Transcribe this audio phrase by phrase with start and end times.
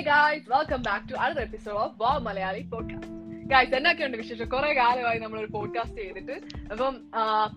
[0.00, 3.06] Hey guys, welcome back to അടുത്ത episode of wow Malayali Podcast.
[3.46, 4.48] Guys എന്നൊക്കെയുണ്ട് വിശേഷം?
[4.48, 6.32] കുറെ കാലമായി നമ്മൾ ഒരു പോഡ്കാസ്റ്റ് ചെയ്തിട്ട്.
[6.72, 7.00] അപ്പം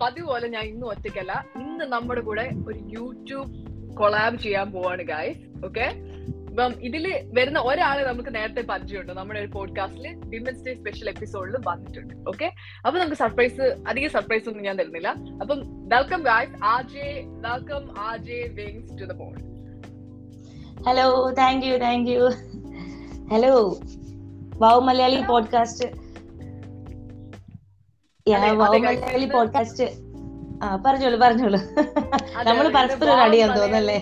[0.02, 1.46] പതിവ് പോലെ ഞാൻ ഇന്നും ഒറ്റയ്ക്കല്ല.
[1.56, 3.54] ഇന്ന് നമ്മുടെ കൂടെ ഒരു യൂട്യൂബ്
[3.96, 5.94] കൊളാബ് ചെയ്യാൻ പോവാണ് ഗായ്സ് ഓക്കെ
[6.50, 9.14] അപ്പം ഇതിൽ വരുന്ന ഒരാളെ നമുക്ക് നേരത്തെ പരിചയമുണ്ട്.
[9.14, 12.14] നമ്മുടെ ഒരു പോഡ്കാസ്റ്റിൽ വിമൻസ് ഡേ സ്പെഷ്യൽ എപ്പിസോഡിൽ വന്നിട്ടുണ്ട്.
[12.28, 12.52] ഓക്കെ
[12.86, 15.08] അപ്പൊ നമുക്ക് സർപ്രൈസ് അധികം സർപ്രൈസ് ഒന്നും ഞാൻ തരുന്നില്ല.
[15.42, 19.53] അപ്പം welcome guys AJ welcome AJ wings to the pod
[20.84, 21.06] hello
[21.38, 22.24] thank you thank you
[23.32, 23.52] hello
[24.54, 25.88] wow Malayali podcast
[28.62, 29.86] wow Malayali podcast
[30.62, 31.60] ആ പറഞ്ഞോളൂ പറഞ്ഞോളൂ.
[32.48, 33.98] നമ്മൾ പരസ്പരം ഒരു അടിയാന്ന് തോന്നല്ലേ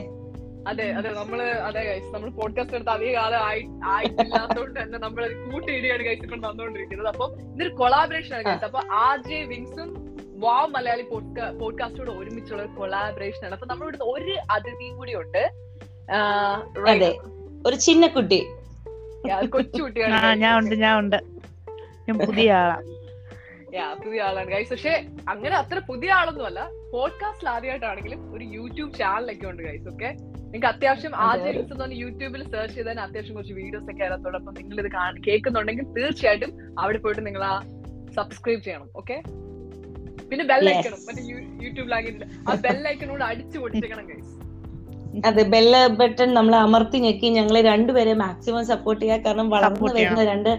[0.68, 3.62] അതെ അതെ നമ്മൾ അതെ ഗൈസ് നമ്മൾ പോഡ്കാസ്റ്റ് എടുത്ത് അധിക കാലം ആയി
[3.94, 9.90] ആയിട്ടില്ലാത്തതുകൊണ്ട് തന്നെ നമ്മൾ കൂട്ടിയിടിയാണ് ഗൈസ് ഇപ്പം തന്നുകൊണ്ടിരിക്കുന്നത് അപ്പൊ ഇതൊരു കൊളാബറേഷൻ ആണ് ഗൈസ് അപ്പൊ ആജെ വിങ്സും
[10.40, 11.04] വാവ് മലയാളി
[11.60, 13.54] പോഡ്കാസ്റ്റോട് ഒരുമിച്ചുള്ള ഒരു കൊളാബറേഷൻ ആണ്.
[13.54, 15.44] അപ്പൊ നമ്മുടെ ഇവിടുത്തെ ഒരു അതിഥിയും കൂടി ഉണ്ട്.
[16.88, 17.12] അതെ.
[17.66, 18.40] ഒരു ചിന്ന കുട്ടി.
[20.40, 21.20] ഞാൻ ഉണ്ട് ഞാൻ ഉണ്ട്
[22.08, 22.88] ഞാൻ പുതിയ ആളാണ്
[23.74, 24.48] Yeah, പുതിയ ആളാണ്.
[24.50, 24.94] ഗൈസ് പക്ഷെ
[25.30, 30.10] അങ്ങനെ അത്ര പുതിയ ആളൊന്നും അല്ല പോഡ്കാസ്റ്റിൽ ആദ്യമായിട്ടാണെങ്കിലും ഒരു യൂട്യൂബ് ചാനലൊക്കെ ഉണ്ട് ഗൈസ് ഓക്കെ
[30.46, 31.28] നിങ്ങൾക്ക് അത്യാവശ്യം അതെ.
[31.28, 34.90] ആദ്യം എന്ന് യൂട്യൂബിൽ സെർച്ച് ചെയ്താൽ അത്യാവശ്യം കുറച്ച് വീഡിയോസ് ഒക്കെ അതിനകത്തോടൊപ്പം നിങ്ങൾ ഇത്
[35.28, 37.54] കേൾക്കുന്നുണ്ടെങ്കിൽ തീർച്ചയായിട്ടും അവിടെ പോയിട്ട് നിങ്ങൾ ആ
[38.18, 39.18] സബ്സ്ക്രൈബ് ചെയ്യണം ഓക്കെ
[40.30, 40.44] പിന്നെ.
[40.52, 41.24] ബെല്ലൈക്കണം മറ്റേ
[41.64, 44.34] യൂട്യൂബ് ലാംഗ്വേജിൽ ആ ബെല്ലൈക്കനോട് അടിച്ചു പൊട്ടിച്ചേക്കണം ഗൈസ്
[45.28, 50.54] അതെ ബെല്ല ബട്ടൺ നമ്മൾ അമർത്തി ഞെക്കി ഞങ്ങളെ രണ്ടുപേരെ മാക്സിമം സപ്പോർട്ട് ചെയ്യാ കാരണം വളർന്നു വരുന്ന രണ്ട്.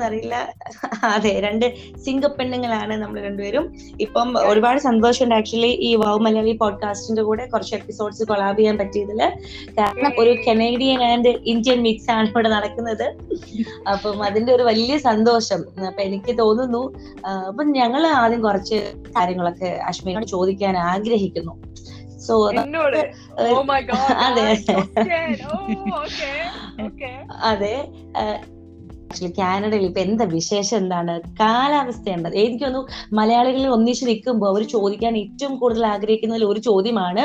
[0.00, 0.34] അറിയില്ല.
[1.14, 1.64] അതെ രണ്ട്
[2.04, 3.64] സിംഗ പെണ്ണുങ്ങളാണ് നമ്മൾ രണ്ടുപേരും.
[4.00, 5.34] ഇപ്പം ഒരുപാട് സന്തോഷമുണ്ട്.
[5.34, 9.20] ആക്ച്വലി ഈ വാവ് മലയാളി പോഡ്കാസ്റ്റിന്റെ കൂടെ കുറച്ച് എപ്പിസോഡ്സ് കൊളാബ് ചെയ്യാൻ പറ്റിയതിൽ.
[9.78, 13.06] കാരണം ഒരു കനേഡിയൻ ആൻഡ് ഇന്ത്യൻ മിക്സ് ആണ് ഇവിടെ നടക്കുന്നത്.
[13.92, 15.60] അപ്പം അതിന്റെ ഒരു വലിയ സന്തോഷം.
[15.88, 16.82] അപ്പൊ എനിക്ക് തോന്നുന്നു
[17.48, 18.78] അപ്പൊ ഞങ്ങൾ ആദ്യം കുറച്ച്
[19.16, 21.54] കാര്യങ്ങളൊക്കെ അശ്മിനോട് ചോദിക്കാൻ ആഗ്രഹിക്കുന്നു.
[22.20, 22.34] സോ
[22.76, 23.02] ഗോഡ്
[24.26, 24.46] അതെ.
[26.80, 27.10] ഓക്കെ
[27.50, 27.74] അതെ.
[29.10, 30.76] ആക്ച്വലി കാനഡയിൽ ഇപ്പൊ എന്താ വിശേഷം?
[30.76, 31.14] എന്താണ്?
[31.40, 37.24] കാലാവസ്ഥ ഉണ്ടത് എനിക്ക് തോന്നുന്നു മലയാളികളിൽ ഒന്നിച്ച് നിൽക്കുമ്പോൾ അവർ ചോദിക്കാൻ ഏറ്റവും കൂടുതൽ ആഗ്രഹിക്കുന്നതിൽ ഒരു ചോദ്യമാണ്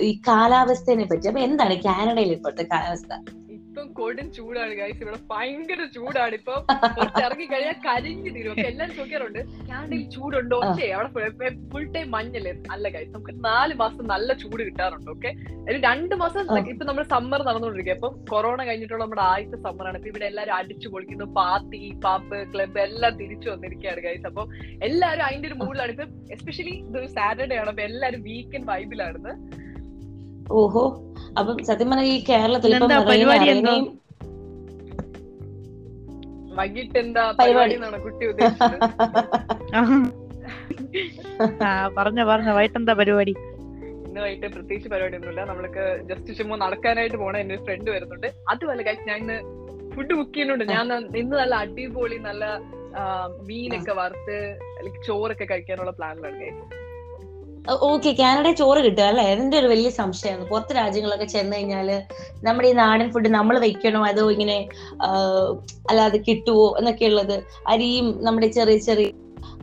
[0.00, 1.28] ഈ കാലാവസ്ഥയെ പറ്റി.
[1.28, 3.12] അപ്പൊ എന്താണ് കാനഡയിൽ ഇപ്പോഴത്തെ കാലാവസ്ഥ?
[3.72, 6.34] ഇപ്പം കൊടും ചൂടാണ് ഗൈസ് ഇവിടെ ഭയങ്കര ചൂടാണ്.
[6.38, 6.54] ഇപ്പൊ
[7.22, 8.50] ഇറങ്ങി കഴിഞ്ഞാൽ കരിഞ്ഞു തീരും.
[8.54, 9.38] ഒക്കെ എല്ലാരും ചോദിക്കാറുണ്ട്
[9.68, 10.56] കാനഡയിൽ ചൂടുണ്ടോ?
[10.66, 11.38] ഓക്കെ അവിടെ
[11.70, 12.52] ഫുൾ ടൈം മഞ്ഞല്ലേ?
[12.74, 15.30] അല്ല ഗൈസ് നമുക്ക് നാല് മാസം നല്ല ചൂട് കിട്ടാറുണ്ട് ഓക്കെ
[15.62, 16.42] അതിൽ രണ്ട് മാസം.
[16.72, 17.96] ഇപ്പൊ നമ്മൾ സമ്മർ നടന്നുകൊണ്ടിരിക്കുക.
[17.98, 21.28] ഇപ്പൊ കൊറോണ കഴിഞ്ഞിട്ടുള്ള നമ്മുടെ ആദ്യത്തെ സമ്മറാണ് ഇപ്പൊ ഇവിടെ എല്ലാരും അടിച്ചു പൊളിക്കുന്നു.
[21.40, 24.44] പാർട്ടി പാപ്പ് ക്ലബ് എല്ലാം തിരിച്ചു വന്നിരിക്കുകയാണ് ഗൈസ് അപ്പൊ
[24.90, 27.70] എല്ലാരും അതിന്റെ ഒരു മൂഡിലാണ് ഇപ്പൊ എസ്പെഷ്യലി ഇതൊരു സാറ്റർഡേ ആണ്.
[27.74, 29.32] അപ്പൊ എല്ലാരും വീക്കെൻഡ് വൈബിലാണ്
[30.50, 31.14] ഓഹോ.
[31.38, 32.74] അപ്പം സത്യം പറഞ്ഞ ഈ കേരളത്തിൽ
[33.10, 33.46] പരിപാടി?
[36.58, 37.32] വൈകിട്ട് എന്താ
[41.96, 42.50] പറഞ്ഞ പറഞ്ഞ.
[42.50, 43.34] വൈകിട്ടെന്താ പരിപാടി?
[44.06, 47.36] ഇന്ന് വൈകിട്ട് പ്രത്യേകിച്ച് പരിപാടി ഒന്നുമില്ല നമ്മൾക്ക് ജസ്റ്റ് ചുമ്മാ നടക്കാനായിട്ട് പോണ.
[47.36, 48.26] എന്റെ ഫ്രണ്ട് വരുന്നുണ്ട്.
[48.48, 49.38] അത് വല്ല കാര്യം ഞാൻ ഇന്ന്
[49.94, 50.64] ഫുഡ് ബുക്ക് ചെയ്യുന്നുണ്ട്.
[50.64, 52.60] ഞാൻ ഇന്ന് നല്ല അടിപൊളി നല്ല
[53.46, 54.58] മീനൊക്കെ വറുത്ത്
[55.06, 56.82] ചോറൊക്കെ കഴിക്കാനുള്ള പ്ലാനിലാണ് guys.
[57.70, 59.24] ഓക്കെ കാനഡ ചോറ് കിട്ടുക അല്ലെ?
[59.24, 60.48] എന്റെ ഒരു വലിയ സംശയമാണ്.
[60.48, 62.02] പുറത്ത് രാജ്യങ്ങളൊക്കെ ചെന്ന് കഴിഞ്ഞാൽ
[62.44, 64.04] നമ്മുടെ ഈ നാടൻ ഫുഡ് നമ്മൾ വെക്കണോ?
[64.04, 64.68] അതോ ഇങ്ങനെ
[65.90, 66.74] അല്ലാതെ കിട്ടുവോ?
[66.78, 67.42] എന്നൊക്കെ ഉള്ളത്.
[67.68, 69.10] അരിയും നമ്മുടെ ചെറിയ ചെറിയ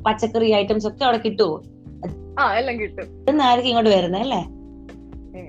[0.06, 1.62] പച്ചക്കറി ഐറ്റംസ് ഒക്കെ അവിടെ കിട്ടുവോ?
[2.40, 3.06] ആ എല്ലാം കിട്ടും.
[3.30, 4.59] ഇന്നായിരിക്കും ഇങ്ങോട്ട് വരുന്നത് അല്ലേ?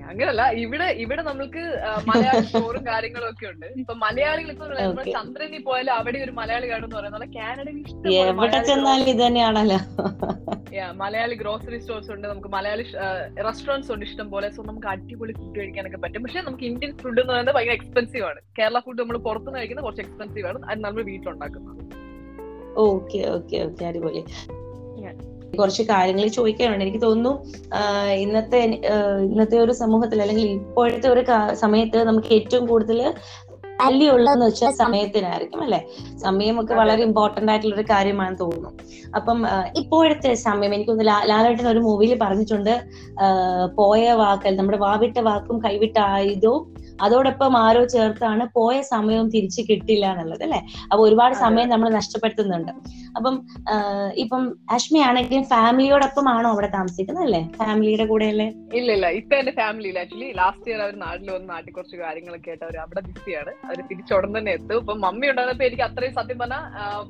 [0.09, 0.43] അങ്ങനല്ല.
[0.63, 1.63] ഇവിടെ ഇവിടെ നമ്മൾക്ക്
[2.09, 3.67] മലയാളി ഷോറും സ്റ്റോറും കാര്യങ്ങളും ഒക്കെ ഉണ്ട്.
[3.81, 5.03] ഇപ്പൊ മലയാളികൾ ഇപ്പൊ നമ്മൾ.
[5.15, 9.79] ചന്ദ്രനിൽ പോയാലും അവിടെ ഒരു മലയാളി കാണും പറയുന്നത് കാനഡയിൽ ഇഷ്ടം ചെന്നാലും ഇത് തന്നെയാണല്ലോ
[11.01, 12.25] മലയാളി ഗ്രോസറി സ്റ്റോഴ്സ് ഉണ്ട്.
[12.31, 12.83] നമുക്ക് മലയാളി
[13.47, 14.47] റെസ്റ്റോറന്റ്സ് ഉണ്ട് ഇഷ്ടം പോലെ.
[14.55, 16.23] സോ നമുക്ക് അടിപൊളി ഫുഡ് കഴിക്കാനൊക്കെ പറ്റും.
[16.25, 18.39] പക്ഷെ നമുക്ക് ഇന്ത്യൻ ഫുഡ് എന്ന് പറയുന്നത് ഭയങ്കര എക്സ്പെൻസീവ് ആണ്.
[18.59, 20.61] കേരള ഫുഡ് നമ്മൾ പുറത്തുനിന്ന് കഴിക്കുന്നത് കുറച്ച് എക്സ്പെൻസീവ് ആണ്.
[20.69, 21.77] അത് നമ്മൾ വീട്ടിലുണ്ടാക്കുന്നത്.
[22.87, 24.23] ഓക്കെ ഓക്കെ ഓക്കെ അടിപൊളി.
[25.59, 26.85] കുറച്ച് കാര്യങ്ങൾ ചോദിക്കാനുണ്ട്.
[26.85, 27.45] എനിക്ക് തോന്നുന്നു
[28.13, 28.57] ഇന്നത്തെ
[29.23, 31.23] ഇന്നത്തെ ഒരു സമൂഹത്തിൽ അല്ലെങ്കിൽ ഇപ്പോഴത്തെ ഒരു
[31.53, 33.13] സമയത്ത് നമുക്ക് ഏറ്റവും കൂടുതൽ
[33.65, 35.85] വാല്യൂ ഉള്ളതെന്ന് വെച്ചാൽ സമയത്തിനായിരിക്കും അല്ലെ?
[36.17, 36.73] സമയമൊക്കെ.
[36.73, 38.69] വളരെ ഇമ്പോർട്ടന്റ് ആയിട്ടുള്ള ഒരു കാര്യമാണെന്ന് തോന്നുന്നു.
[39.15, 39.47] അപ്പം
[39.77, 42.81] ഇപ്പോഴത്തെ സമയം എനിക്ക് തോന്നുന്നു ലാ- ലാലേട്ടൻ ഒരു മൂവിയിൽ പറഞ്ഞിട്ടുണ്ട്
[43.77, 50.43] പോയ വാക്കൽ നമ്മുടെ വാവിട്ട വാക്കും കൈവിട്ട ആയുധവും അതോടൊപ്പം ആരോ ചേർത്താണ് പോയ സമയവും തിരിച്ചു കിട്ടില്ല എന്നുള്ളത്
[50.47, 50.61] അല്ലെ?
[50.91, 52.73] അപ്പൊ ഒരുപാട് സമയം നമ്മൾ നഷ്ടപ്പെടുത്തുന്നുണ്ട്.
[53.17, 53.35] അപ്പം
[54.23, 54.43] ഇപ്പം
[54.75, 57.41] അശ്മി ആണെങ്കിലും ഫാമിലിയോടൊപ്പം ആണോ അവിടെ താമസിക്കുന്നത് അല്ലേ?
[57.59, 58.47] ഫാമിലിയുടെ കൂടെ അല്ലേ
[58.79, 62.65] ഇല്ല ഇല്ല ഇപ്പൊ എന്റെ ഫാമിലിയിൽ ആക്ച്വലി ലാസ്റ്റ് ഇയർ അവർ നാട്ടിൽ വന്ന് നാട്ടിൽ കുറച്ച് കാര്യങ്ങളൊക്കെ ആയിട്ട്
[62.67, 63.51] അവർ അവിടെ ബിസിയാണ്.
[63.67, 64.77] അവർ തിരിച്ചുടൻ തന്നെ എത്തും.
[64.83, 66.63] ഇപ്പൊ മമ്മി ഉണ്ടായിരുന്നപ്പോ എനിക്ക് അത്രയും സത്യം പറഞ്ഞാൽ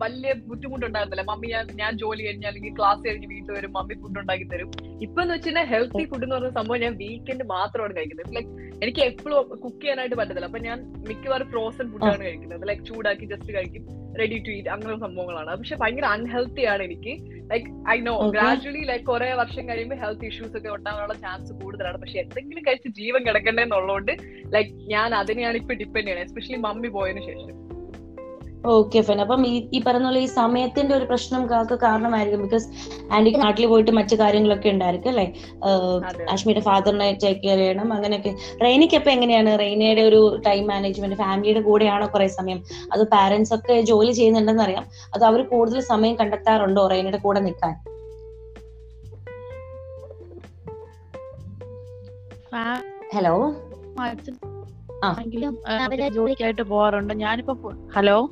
[0.04, 1.26] വലിയ ബുദ്ധിമുട്ടുണ്ടായിരുന്നില്ല.
[1.32, 4.72] മമ്മി ഞാൻ ഞാൻ ജോലി കഴിഞ്ഞ അല്ലെങ്കിൽ ക്ലാസ് കഴിഞ്ഞ് വീട്ടിൽ വരും മമ്മി ഫുഡ് ഉണ്ടാക്കി തരും.
[5.08, 8.32] ഇപ്പൊ എന്ന് വെച്ചാൽ ഹെൽത്തി ഫുഡ് എന്ന് പറഞ്ഞ സംഭവം ഞാൻ വീക്കെൻഡ് മാത്രമാണ് കഴിക്കുന്നത്.
[8.38, 8.52] ലൈക്ക്
[8.84, 10.46] എനിക്ക് എപ്പോഴും കുക്ക് ചെയ്യാനായിട്ട് പറ്റത്തില്ല.
[10.46, 12.68] അപ്പൊ ഞാൻ മിക്കവാറും ഫ്രോസൺ ഫുഡാണ് കഴിക്കുന്നത്.
[12.68, 14.02] ലൈക്ക് ചൂടാക്കി ജസ്റ്റ് കഴിക്കും.
[14.20, 15.56] റെഡി ടു ഈറ്റ് അങ്ങനെ സംഭവങ്ങളാണ്.
[15.56, 17.42] പക്ഷെ ഭയങ്കര അൺഹെൽത്തി ആണ് എനിക്ക്.
[17.52, 18.30] Like I know.
[18.30, 21.98] Gradually like കുറെ വർഷം കഴിയുമ്പോൾ ഹെൽത്ത് ഇഷ്യൂസ് ഒക്കെ ഉണ്ടാകാനുള്ള ചാൻസ് കൂടുതലാണ്.
[21.98, 24.12] പക്ഷെ എന്തെങ്കിലും കഴിച്ച് ജീവൻ കിടക്കണ്ടെന്നുള്ളതുകൊണ്ട്
[24.54, 27.71] ലൈക്ക് ഞാൻ അതിനെയാണ് ഇപ്പൊ ഡിപ്പെൻഡ് ചെയ്യണത് എസ്പെഷ്യലി മമ്മി പോയതിനു ശേഷം.
[28.66, 32.42] ഓക്കെ ഫൈൻ അപ്പം ഈ ഈ പറഞ്ഞ പോലെ ഈ സമയത്തിന്റെ ഒരു പ്രശ്നം കാക്ക് കാരണമായിരിക്കും.
[32.42, 32.68] ബിക്കോസ്
[33.12, 35.34] ആന്റിക്ക് നാട്ടിൽ പോയിട്ട് മറ്റു കാര്യങ്ങളൊക്കെ ഉണ്ടായിരിക്കും അല്ലെ?
[36.30, 37.94] അശ്മിയുടെ ഫാദറിനെ ടേക്ക് കെയർ ചെയ്യണം.
[37.94, 38.36] അങ്ങനെയൊക്കെ.
[38.64, 39.60] റെയിനിക്ക് അപ്പൊ എങ്ങനെയാണ്?
[39.60, 42.64] റെയിനയുടെ ഒരു ടൈം മാനേജ്മെന്റ് ഫാമിലിയുടെ കൂടെയാണോ കുറെ സമയം?
[42.94, 44.86] അത് പാരന്റ്സ് ഒക്കെ ജോലി ചെയ്യുന്നുണ്ടെന്ന് അറിയാം.
[45.14, 47.74] അത് അവർ കൂടുതൽ സമയം കണ്ടെത്താറുണ്ടോ റെയിനയുടെ കൂടെ നിൽക്കാൻ?
[53.16, 53.54] ഹലോ.
[55.66, 57.14] അവർ ജോലിക്കായിട്ട് പോവാറുണ്ട്.
[57.14, 58.30] ഞാനിപ്പോ ഹലോ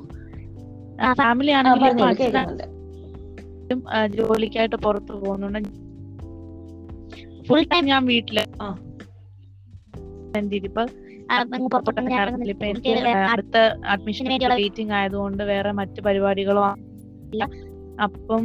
[1.18, 1.98] ഫാമിലി ആണെങ്കിലും
[4.16, 5.70] ജോലിക്കായിട്ട് പുറത്ത് പോകുന്നുണ്ട്.
[7.48, 8.68] ഫുൾ ടൈം ഞാൻ വീട്ടിൽ ആ.
[10.62, 10.82] ഇപ്പൊ
[11.70, 12.92] പുറത്തോട്ടൊന്നും ഇറങ്ങുന്നില്ല ഇപ്പൊ എനിക്ക്
[13.30, 13.56] അടുത്ത
[13.86, 16.64] അഡ്മിഷൻ വെയിറ്റിംഗ് ആയതുകൊണ്ട് വേറെ മറ്റു പരിപാടികളോ
[17.32, 17.44] ഇല്ല.
[18.02, 18.44] അപ്പം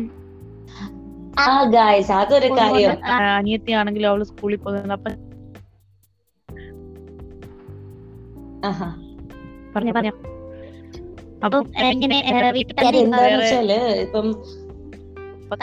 [1.39, 2.91] ആ ഗായ്സ് അതൊരു കാര്യം.
[3.05, 5.11] ആ, അനിയത്തി ആണെങ്കിലും അവൾ സ്കൂളിൽ പോകുന്നത് അപ്പൊ
[9.75, 10.11] പറഞ്ഞ പറഞ്ഞ.
[11.43, 11.63] അപ്പം
[12.51, 12.75] വീട്ടിൽ
[14.01, 14.27] ഇപ്പം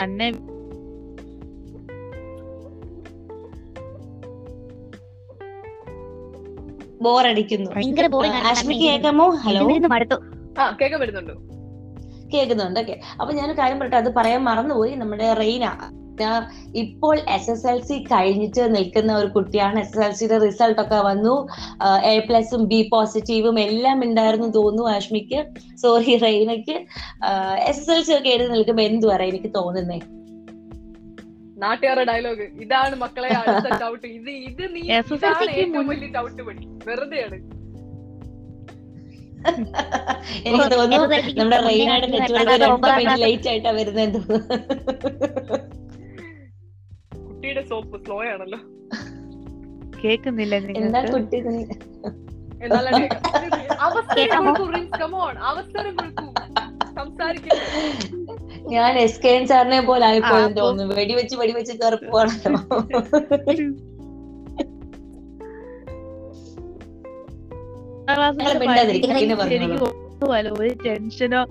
[0.03, 0.27] തന്നെ
[7.01, 7.69] ബോറടിക്കുന്നു.
[8.83, 9.61] കേൾക്കാമോ ഹലോ?
[10.79, 10.99] കേൾക്കാൻ
[12.33, 13.01] കേൾക്കുന്നുണ്ട് ഓക്കെ.
[13.21, 15.65] അപ്പൊ ഞാൻ കാര്യം പറയട്ടെ അത് പറയാൻ മറന്നുപോയി നമ്മുടെ റെയ്ന.
[16.75, 20.99] ഇപ്പോൾ എസ് എസ് എൽ സി കഴിഞ്ഞിട്ട് നിൽക്കുന്ന ഒരു കുട്ടിയാണ് എസ് എസ് എൽ സിയുടെ റിസൾട്ട് ഒക്കെ
[21.01, 21.35] വന്നു.
[22.03, 25.39] എ പ്ലസും ബി പോസിറ്റീവും എല്ലാം ഉണ്ടായിരുന്നു തോന്നുന്നു ആഷ്മിക്ക്.
[25.75, 26.75] സോറി റൈനയ്ക്ക്
[27.67, 29.99] എസ് എസ് എൽ സി ഒക്കെ എഴുതി നിൽക്കുമ്പോ എന്തുവാ എനിക്ക് തോന്നുന്നേ?
[31.57, 33.29] നാട്ടുകാരുടെ ഡയലോഗ് ഇതാണ് മക്കളെ
[33.81, 36.65] ഡൗട്ട് ഇത് ഇത് നീ ഏറ്റവും വലിയ ഡൗട്ട് പണി.
[36.87, 37.39] വെറുതെയാണ്.
[40.47, 41.07] എനിക്ക് തോന്നുന്നു
[41.37, 44.19] നമ്മുടെ റെയിനായിട്ട് നെറ്റ്വർക്ക് രണ്ട് മിനിറ്റ് ലേറ്റ് ആയിട്ടാ വരുന്നത്
[47.43, 48.57] കുട്ടിയുടെ സോപ്പ് സ്ലോ ആണല്ലോ
[50.01, 51.37] കേക്കുന്നില്ല എന്താ കുട്ടി
[58.73, 60.95] ഞാൻ എസ് കെ എൻ സാറിനെ പോലെ ആയിപ്പോയെന്ന് തോന്നുന്നു.
[60.99, 61.97] വെടിവെച്ച് വെടിവെച്ച് കയറി.
[70.59, 71.43] ഒരു ടെൻഷനോ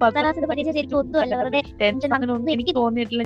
[0.00, 3.24] പത്താം ക്ലാസ്സിൽ പഠിച്ച ശരിക്കും ഒന്നുമല്ല വെറുതെ ടെൻഷൻ അങ്ങനെ ഒന്നും എനിക്ക് തോന്നിയിട്ടില്ല.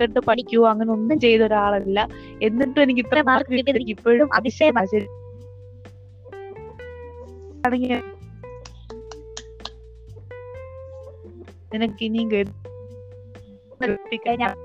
[0.00, 0.70] കേട്ട് പഠിക്കുവോ?
[0.70, 1.98] അങ്ങനെ ഒന്നും ചെയ്ത ഒരാളല്ല.
[2.42, 5.00] എന്നിട്ടും എനിക്ക് ഇത്ര മാർക്ക് കിട്ടിയത് എനിക്ക് ഇപ്പോഴും അതിശയമാണ്
[7.64, 7.94] ആണെങ്കിൽ
[11.72, 12.50] നിനക്ക് ഇനിയും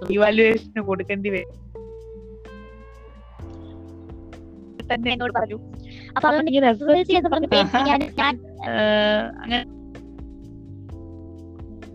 [0.10, 1.52] ഇവാലുവേഷന് കൊടുക്കേണ്ടി വരും.
[4.90, 5.58] തന്നെ എന്നോട് പറഞ്ഞു.
[6.16, 7.80] അപ്പൊ അതുകൊണ്ട് ഇങ്ങനെ SSLC എന്ന് പറഞ്ഞപ്പോ ആഹാ.
[7.88, 8.02] ഞാൻ
[9.44, 9.64] അങ്ങനെ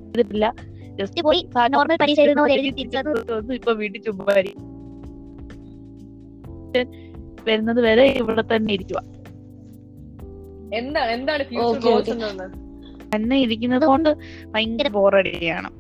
[0.06, 0.46] ചെയ്തിട്ടില്ല
[0.98, 1.40] ജസ്റ്റ് പോയി
[1.72, 3.10] നോർമൽ പരീക്ഷ എഴുതുന്ന പോലെ എഴുതി തിരിച്ചത്
[3.54, 4.52] ഇപ്പൊ വീട്ടിൽ ചുമ്മാരി
[7.46, 9.00] വരുന്നത് വരെ ഇവിടെ തന്നെ ഇരിക്കുക
[13.12, 14.10] തന്നെ ഇരിക്കുന്നത് കൊണ്ട്
[14.52, 15.70] ഭയങ്കര ബോറടിയാണ്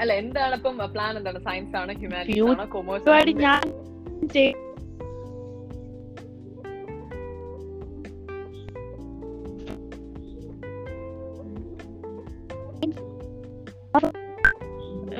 [0.00, 1.40] അല്ല എന്താണ് ഇപ്പം പ്ലാൻ എന്താണ്?
[1.40, 3.62] സയൻസ് ആണ് ഹ്യൂമാനിറ്റീസ് Future ആണോ കൊമേഴ്സ് ഞാൻ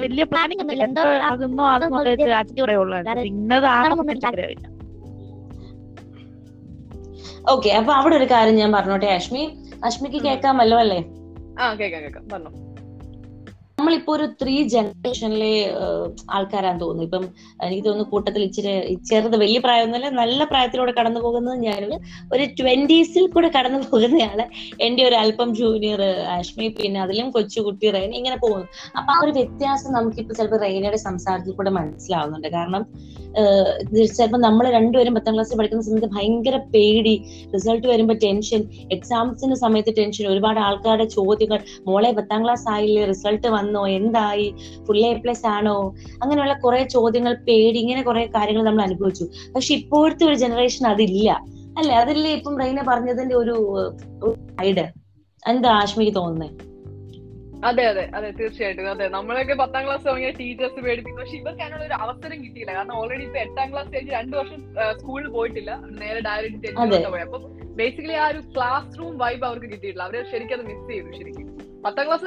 [0.01, 2.99] വലിയ പ്ലാനിങ് ഒന്നുമില്ല എന്തോ ആകുന്നോ അതൊന്നും അച്ഛൻ ഉള്ളൂ.
[3.25, 4.67] ഇന്നതാണെന്നൊന്നും എനിക്കറിയില്ല
[7.49, 9.43] ഓക്കെ അപ്പൊ അവിടെ ഒരു കാര്യം ഞാൻ പറഞ്ഞോട്ടെ അശ്മി?
[9.85, 11.01] അശ്മിക്ക് കേൾക്കാമല്ലോ അല്ലേ?
[11.61, 12.51] ആ കേക്കാം കേക്കാം പറഞ്ഞോ.
[13.83, 15.49] നമ്മളിപ്പോ ഒരു ത്രീ ജനറേഷനിലെ
[16.37, 17.07] ആൾക്കാരാന്ന് തോന്നുന്നു.
[17.07, 17.25] ഇപ്പം
[17.67, 18.73] എനിക്ക് തോന്നുന്നു കൂട്ടത്തിൽ ഇച്ചിരി
[19.09, 21.85] ചെറുത് വലിയ പ്രായമൊന്നുമല്ല നല്ല പ്രായത്തിലൂടെ കടന്നു പോകുന്നത് ഞാൻ
[22.35, 24.41] ഒരു ട്വന്റീസിൽ കൂടെ കടന്നു പോകുന്നയാൾ
[24.87, 26.03] എന്റെ ഒരു അല്പം ജൂനിയർ
[26.37, 28.69] ആഷ്മി പിന്നെ അതിലും കൊച്ചുകുട്ടി റെയിൻ ഇങ്ങനെ പോകുന്നു.
[28.99, 32.49] അപ്പൊ ആ ഒരു വ്യത്യാസം നമുക്കിപ്പോ ചിലപ്പോൾ റെയിനയുടെ സംസാരത്തിൽ കൂടെ മനസ്സിലാവുന്നുണ്ട്.
[32.57, 32.85] കാരണം
[34.17, 37.15] ചിലപ്പോൾ നമ്മൾ രണ്ടുപേരും പത്താം ക്ലാസ്സിൽ പഠിക്കുന്ന സമയത്ത് ഭയങ്കര പേടി.
[37.55, 38.61] റിസൾട്ട് വരുമ്പോൾ ടെൻഷൻ
[38.97, 43.49] എക്സാംസിന്റെ സമയത്ത് ടെൻഷൻ ഒരുപാട് ആൾക്കാരുടെ ചോദ്യങ്ങൾ മോളെ പത്താം ക്ലാസ് ആയില്ലേ റിസൾട്ട്
[43.81, 44.55] എന്തായി?
[44.87, 45.95] ഫുൾ എ പ്ലസ് ആണോ?
[46.23, 49.25] അങ്ങനെയുള്ള കുറെ ചോദ്യങ്ങൾ പേടി ഇങ്ങനെ കുറെ കാര്യങ്ങൾ നമ്മൾ അനുഭവിച്ചു.
[49.55, 51.41] പക്ഷെ ഇപ്പോഴത്തെ ഒരു ജനറേഷൻ അതില്ല.
[51.79, 51.95] അല്ലെ?
[51.95, 53.77] അതല്ലേ ഇപ്പം റൈന പറഞ്ഞതിന്റെ ഒരു
[54.61, 54.89] ഐഡ്
[55.47, 56.73] എന്താ ആശ്മിക്ക് തോന്നുന്നത്
[57.65, 58.91] അതെ അതെ അതെ തീർച്ചയായിട്ടും.
[58.91, 61.21] അതെ നമ്മളൊക്കെ പത്താം ക്ലാസ് തുടങ്ങിയ ടീച്ചേഴ്സ് പേടിപ്പിക്കും.
[61.21, 62.73] പക്ഷെ ഇവർക്ക് അതിനുള്ള ഒരു അവസരം കിട്ടിയില്ല.
[62.75, 65.83] കാരണം ഓൾറെഡി ഇപ്പൊ എട്ടാം ക്ലാസ് കഴിഞ്ഞ് രണ്ടു വർഷം സ്കൂളിൽ പോയിട്ടില്ല.
[65.91, 67.23] നേരെ ഡയറക്റ്റ് പോയി.
[67.23, 67.39] അപ്പൊ
[67.77, 70.03] ബേസിക്കലി ആ ഒരു ക്ലാസ് റൂം വൈബ് അവർക്ക് കിട്ടിയിട്ടില്ല.
[70.03, 71.62] അവർ ശരിക്കും അത് മിസ് ചെയ്തു ശരിക്കും.
[71.85, 72.25] പത്താം ക്ലാസ്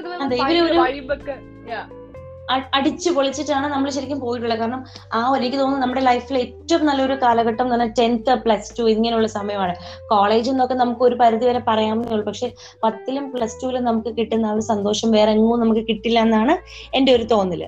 [2.77, 4.59] അടിച്ചു പൊളിച്ചിട്ടാണ് നമ്മൾ ശരിക്കും പോയിട്ടുള്ളത്.
[4.59, 4.81] കാരണം
[5.13, 9.74] ആ എനിക്ക് തോന്നുന്നു നമ്മുടെ ലൈഫിൽ ഏറ്റവും നല്ലൊരു കാലഘട്ടം എന്ന് പറഞ്ഞാൽ ടെൻത്ത് പ്ലസ് ടു ഇങ്ങനെയുള്ള സമയമാണ്.
[10.12, 12.25] കോളേജിൽ നിന്നൊക്കെ നമുക്ക് ഒരു പരിധി വരെ പറയാമെന്നേ ഉള്ളൂ.
[12.25, 12.50] പക്ഷെ
[12.83, 16.55] പത്തിലും പ്ലസ് ടുവിലും നമുക്ക് കിട്ടുന്ന ആ ഒരു സന്തോഷം വേറെ എങ്ങും നമുക്ക് കിട്ടില്ല എന്നാണ്
[17.00, 17.63] എന്റെ ഒരു തോന്നൽ.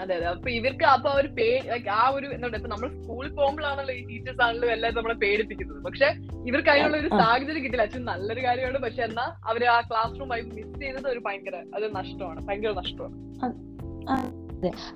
[0.00, 0.26] അതെ അതെ.
[0.26, 1.46] അപ്പൊ ഇവർക്ക് അപ്പൊ ആ ഒരു പേ
[1.90, 5.82] ആ ഒരു എന്താ ഇപ്പൊ നമ്മൾ സ്കൂളിൽ പോകുമ്പോഴാണല്ലോ ഈ ടീച്ചേഴ്സ് ആണല്ലോ എല്ലാവരും നമ്മളെ പേടിപ്പിക്കുന്നത്.
[5.82, 6.08] പക്ഷെ
[6.46, 7.82] ഇവർക്ക് അതിനുള്ള ഒരു സാഹചര്യം കിട്ടില്ല.
[7.82, 8.78] അച്ഛൻ നല്ലൊരു കാര്യമാണ്.
[8.78, 12.46] പക്ഷെ എന്നാ അവർ ആ ക്ലാസ് റൂം ആയി മിസ് ചെയ്തത് ഒരു ഭയങ്കര അത് നഷ്ടമാണ്.
[12.46, 13.16] ഭയങ്കര നഷ്ടമാണ്.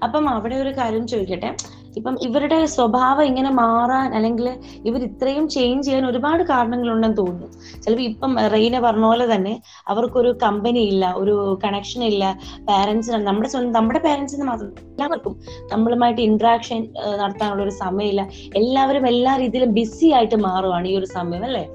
[0.03, 1.57] അപ്പം അവിടെ ഒരു കാര്യം ചോദിക്കട്ടെ?
[1.97, 7.49] ഇപ്പം ഇവരുടെ സ്വഭാവം ഇങ്ങനെ മാറാൻ അല്ലെങ്കിൽ ഇവർ ഇത്രയും ചേഞ്ച് ചെയ്യാൻ ഒരുപാട് കാരണങ്ങളുണ്ടെന്ന് തോന്നുന്നു.
[7.85, 13.73] ചിലപ്പോൾ ഇപ്പം റെയിന പറഞ്ഞ പോലെ തന്നെ അവർക്കൊരു കമ്പനി ഇല്ല ഒരു കണക്ഷൻ ഇല്ല പാരന്റ്സിന് നമ്മുടെ സ്വന്തം
[13.73, 15.37] നമ്മുടെ പാരന്റ്സിന് മാത്രം എല്ലാവർക്കും
[15.73, 18.29] നമ്മളുമായിട്ട് ഇന്ററാക്ഷൻ നടത്താനുള്ള ഒരു സമയമില്ല.
[18.57, 21.69] എല്ലാവരും എല്ലാ രീതിയിലും ബിസി ആയിട്ട് മാറുവാണ് ഈ ഒരു സമയം അല്ലേ?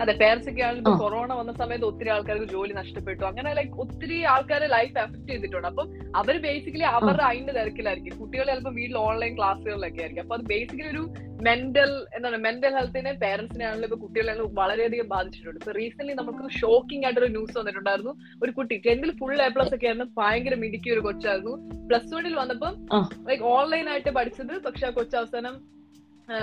[0.00, 3.24] അതെ പേരൻസ് ഒക്കെ ആണെങ്കിലും കൊറോണ വന്ന സമയത്ത് ഒത്തിരി ആൾക്കാർക്ക് ജോലി നഷ്ടപ്പെട്ടു.
[3.24, 5.68] അങ്ങനെ ലൈക്ക് ഒത്തിരി ആൾക്കാരെ ലൈഫ് എഫക്ട് ചെയ്തിട്ടുണ്ട്.
[5.68, 8.18] അപ്പം അവർ ബേസിക്കലി അവരുടെ അതിന്റെ തിരക്കിലായിരിക്കും.
[8.18, 10.22] കുട്ടികൾ ചിലപ്പോൾ വീട്ടിൽ ഓൺലൈൻ ക്ലാസ്സുകളിലൊക്കെ ആയിരിക്കും.
[10.22, 11.04] അപ്പൊ അത് ബേസിക്കലി ഒരു
[11.42, 15.58] മെന്റൽ എന്താണ് മെന്റൽ ഹെൽത്തിനെ പേരൻസിനെ ആണെങ്കിലും ഇപ്പൊ കുട്ടികളെ വളരെയധികം ബാധിച്ചിട്ടുണ്ട്.
[15.60, 18.14] ഇപ്പൊ റീസെന്റ് നമുക്ക് ഷോക്കിംഗ് ആയിട്ടൊരു ന്യൂസ് വന്നിട്ടുണ്ടായിരുന്നു.
[18.42, 20.06] ഒരു കുട്ടി ടെൻത്തിൽ ഫുൾ എ പ്ലസ് ഒക്കെ ആയിരുന്നു.
[20.18, 21.54] ഭയങ്കര മിടുക്കിയ ഒരു കൊച്ചായിരുന്നു.
[21.86, 23.08] പ്ലസ് വണ്ണിൽ വന്നപ്പം ആ.
[23.28, 24.62] ലൈക്ക് ഓൺലൈൻ ആയിട്ട് പഠിച്ചത്.
[24.62, 25.76] പക്ഷെ ആ കൊച്ചു അവസാനം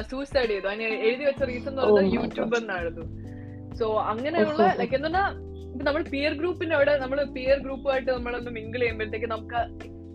[0.02, 0.68] സൂസൈഡ് ചെയ്തു.
[0.68, 3.33] അതിന് എഴുതി വെച്ച റീസൺ എന്ന് Oh പറയുന്നത് യൂട്യൂബ് എന്നായിരുന്നു.
[3.80, 5.30] സോ അങ്ങനെയുള്ള ലൈക്ക് എന്ന് പറഞ്ഞാൽ
[5.74, 9.62] ഇപ്പൊ നമ്മൾ പിയർ ഗ്രൂപ്പിന്റെ അവിടെ നമ്മൾ പിയർ ഗ്രൂപ്പുമായിട്ട് നമ്മളൊന്ന് മിങ്കിൾ ചെയ്യുമ്പോഴത്തേക്ക് നമുക്ക്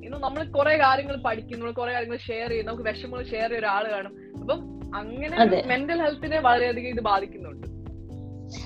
[0.06, 3.84] ഇന്ന് നമ്മൾ കുറെ കാര്യങ്ങൾ പഠിക്കും നമ്മൾ കുറെ കാര്യങ്ങൾ ഷെയർ ചെയ്യും നമുക്ക് വിഷമങ്ങൾ ഷെയർ ചെയ്യുന്ന ഒരാൾ
[3.94, 4.12] കാണും.
[4.40, 4.60] അപ്പം
[4.94, 5.36] അങ്ങനെ
[5.72, 7.66] മെന്റൽ ഹെൽത്തിനെ വളരെയധികം ഇത് ബാധിക്കുന്നുണ്ട്.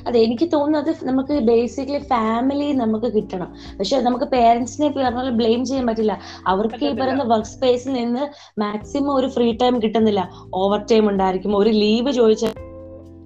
[0.09, 3.49] അതെ എനിക്ക് തോന്നുന്നത് നമുക്ക് ബേസിക്കലി ഫാമിലി നമുക്ക് കിട്ടണം.
[3.79, 6.15] പക്ഷെ നമുക്ക് പേരൻസിനെ പറഞ്ഞാൽ ബ്ലെയിം ചെയ്യാൻ പറ്റില്ല.
[6.47, 8.25] അവർക്ക് ഈ പറയുന്ന വർക്ക് സ്പേസിൽ നിന്ന്
[8.61, 10.31] മാക്സിമം ഒരു ഫ്രീ ടൈം കിട്ടുന്നില്ല.
[10.55, 12.55] ഓവർ ടൈം ഉണ്ടായിരിക്കും ഒരു ലീവ് ചോദിച്ചാൽ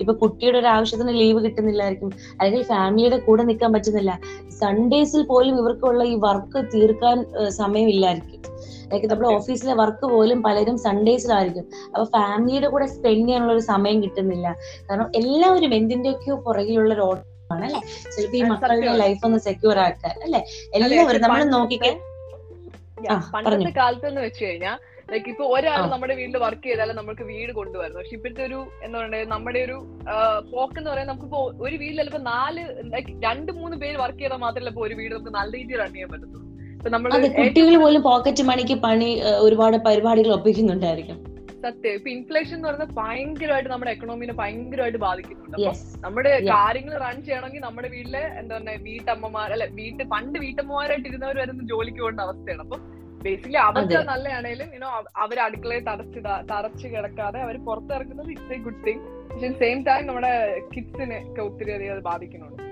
[0.00, 2.10] ഇപ്പൊ കുട്ടിയുടെ ഒരു ആവശ്യത്തിന് ലീവ് കിട്ടുന്നില്ലായിരിക്കും.
[2.38, 4.12] അല്ലെങ്കിൽ ഫാമിലിയുടെ കൂടെ നിൽക്കാൻ പറ്റുന്നില്ല.
[4.62, 7.16] സൺഡേസിൽ പോലും ഇവർക്കുള്ള ഈ വർക്ക് തീർക്കാൻ
[7.60, 8.42] സമയമില്ലായിരിക്കും.
[8.90, 14.46] ലൈക്ക് നമ്മുടെ ഓഫീസിലെ വർക്ക് പോലും പലരും സൺഡേസിലായിരിക്കും അപ്പൊ ഫാമിലിയുടെ കൂടെ സ്പെൻഡ് ചെയ്യാനുള്ള ഒരു സമയം കിട്ടുന്നില്ല.
[14.88, 17.80] കാരണം എല്ലാവരും എന്തിന്റെയൊക്കെയോ പുറകിലുള്ള ഒരു ഓട്ടമാണ് അല്ലെ?
[18.14, 20.42] ചിലപ്പോ ഈ മക്കളുടെ ലൈഫ് ഒന്ന് സെക്യൂർ ആക്കാൻ അല്ലെ?
[20.74, 21.96] എല്ലാവരും നമ്മൾ നോക്കിക്കാൻ
[23.34, 24.76] പണ്ടത്തെ കാലത്ത് എന്ന് വെച്ച് കഴിഞ്ഞാൽ
[25.10, 25.82] ലൈക്ക് ഇപ്പൊ ഒരാൾ.
[25.92, 27.98] നമ്മുടെ വീട്ടിൽ വർക്ക് ചെയ്താലും നമുക്ക് വീട് കൊണ്ടുവരുന്നു.
[28.00, 29.76] പക്ഷെ ഇപ്പോഴത്തെ ഒരു എന്താ പറയുക നമ്മുടെ ഒരു
[30.54, 34.72] പോക്ക് എന്ന് പറയാൻ നമുക്കിപ്പോ ഒരു വീട്ടിൽ ചിലപ്പോ നാല് ലൈക്ക് രണ്ട് മൂന്ന് പേര് വർക്ക് ചെയ്താൽ മാത്രമല്ല
[34.75, 36.42] ഇപ്പൊ ഒരു വീട് നമുക്ക് നല്ല രീതിയിൽ റൺ ചെയ്യാൻ പറ്റത്തുള്ളൂ.
[37.16, 39.08] അതെ കുട്ടികൾ പോലും പോക്കറ്റ് മണിക്ക് പണി
[39.46, 41.16] ഒരുപാട് പരിപാടികൾ ഒപ്പിക്കുന്നുണ്ടായിരിക്കും.
[41.64, 41.94] സത്യം.
[41.98, 45.70] ഇപ്പൊ ഇൻഫ്ലേഷൻ എന്ന് പറയുന്നത് ഭയങ്കരമായിട്ട് നമ്മുടെ എക്കണോമിനെ ഭയങ്കരമായിട്ട് ബാധിക്കുന്നുണ്ട്.
[46.04, 51.64] നമ്മുടെ കാര്യങ്ങൾ റൺ ചെയ്യണമെങ്കിൽ നമ്മുടെ വീട്ടിലെ എന്താ പറയുക വീട്ടമ്മമാർ അല്ലെ വീട്ട് പണ്ട് വീട്ടമ്മമാരായിട്ട് ഇരുന്നവർ വരുന്ന
[51.72, 52.62] ജോലിക്ക് പോകേണ്ട അവസ്ഥയാണ്.
[52.66, 52.78] അപ്പൊ
[53.26, 54.06] ബേസിക്കലി അവർക്ക് അതെ.
[54.12, 56.21] നല്ലതാണേലും യുനോ അവർ അടുക്കളയിൽ തടച്ച്
[56.52, 59.02] തറച്ച് കിടക്കാതെ അവർ പുറത്തിറക്കുന്നത് ഇറ്റ്സ് എ ഗുഡ് തിങ്
[59.33, 62.62] പക്ഷെ സെയിം ടൈം നമ്മുടെ കിഡ്സിനെ ഒക്കെ ഒത്തിരി അധികം അത് ബാധിക്കുന്നുണ്ട്.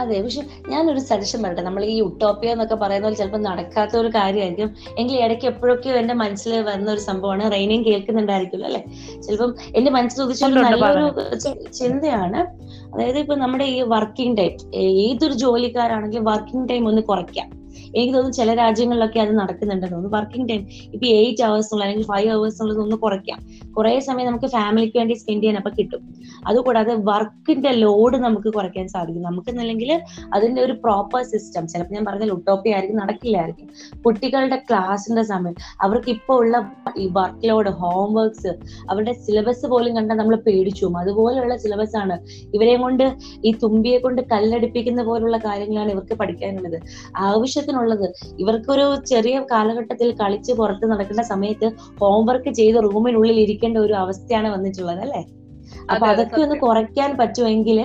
[0.00, 1.62] അതെ പക്ഷെ ഞാനൊരു സജഷൻ പറയട്ടെ.
[1.62, 4.68] നമ്മൾ ഈ ഉട്ടോപ്പിയ എന്നൊക്കെ പറയുന്ന പോലെ ചിലപ്പോൾ നടക്കാത്ത ഒരു കാര്യമായിരിക്കും.
[4.98, 8.82] എങ്കിൽ ഇടയ്ക്ക് എപ്പോഴൊക്കെയോ എന്റെ മനസ്സിൽ വരുന്ന ഒരു സംഭവമാണ് റെയിനിങ് കേൾക്കുന്നുണ്ടായിരിക്കും അല്ലെ?
[9.20, 12.40] ചിലപ്പം എന്റെ മനസ്സിൽ ഉദിച്ച ഒരു ഉണ്ട്, ഉണ്ട്, നല്ലൊരു ചിന്തയാണ്.
[12.94, 17.48] അതായത് ഇപ്പൊ നമ്മുടെ ഈ വർക്കിംഗ് ടൈം ഏതൊരു ജോലിക്കാരാണെങ്കിലും വർക്കിംഗ് ടൈം ഒന്ന് കുറയ്ക്കാം.
[17.94, 20.18] എനിക്ക് തോന്നുന്നു ചില രാജ്യങ്ങളിലൊക്കെ അത് നടക്കുന്നുണ്ടെന്ന് തോന്നുന്നു.
[20.18, 23.38] വർക്കിംഗ് ടൈം ഇപ്പൊ എയ്റ്റ് അവേഴ്സ് ഉള്ള അല്ലെങ്കിൽ ഫൈവ് അവേഴ്സ് ഉള്ളത് ഒന്ന് കുറയ്ക്കാം.
[23.76, 26.02] കുറെ സമയം നമുക്ക് ഫാമിലിക്ക് വേണ്ടി സ്പെൻഡ് ചെയ്യാൻ അപ്പൊ കിട്ടും.
[26.46, 29.22] അതുകൂടാതെ വർക്കിന്റെ ലോഡ് നമുക്ക് കുറയ്ക്കാൻ സാധിക്കും.
[29.22, 30.00] നമുക്ക് എന്നല്ലെങ്കിൽ
[30.34, 33.68] അതിന്റെ ഒരു പ്രോപ്പർ സിസ്റ്റം ചിലപ്പോൾ ഞാൻ പറഞ്ഞ ഉട്ടോപ്പി ആയിരിക്കും നടക്കില്ലായിരിക്കും.
[34.06, 36.56] കുട്ടികളുടെ ക്ലാസിന്റെ സമയം അവർക്ക് ഇപ്പോൾ ഉള്ള
[36.96, 38.52] ഈ വർക്ക് ലോഡ് ഹോംവർക്ക്സ്
[38.90, 40.84] അവരുടെ സിലബസ് പോലും കണ്ടാൽ നമ്മൾ പേടിച്ചു.
[41.00, 42.14] അതുപോലെയുള്ള സിലബസ് ആണ്
[42.54, 43.04] ഇവരെയും കൊണ്ട്
[43.44, 46.78] ഈ തുമ്പിയെ കൊണ്ട് കല്ലടിപ്പിക്കുന്ന പോലുള്ള കാര്യങ്ങളാണ് ഇവർക്ക് പഠിക്കാനുള്ളത്.
[47.58, 48.06] ആവശ്യത്തിനുള്ളത്
[48.38, 51.66] ഇവർക്കൊരു ചെറിയ കാലഘട്ടത്തിൽ കളിച്ച് പുറത്ത് നടക്കുന്ന സമയത്ത്
[52.00, 55.22] ഹോംവർക്ക് ചെയ്ത് റൂമിനുള്ളിൽ ഇരിക്കേണ്ട ഒരു അവസ്ഥയാണ് വന്നിട്ടുള്ളത് അല്ലെ?
[55.90, 57.78] അപ്പൊ അതെ, അതൊക്കെ ഒന്ന് കുറയ്ക്കാൻ പറ്റുമെങ്കിൽ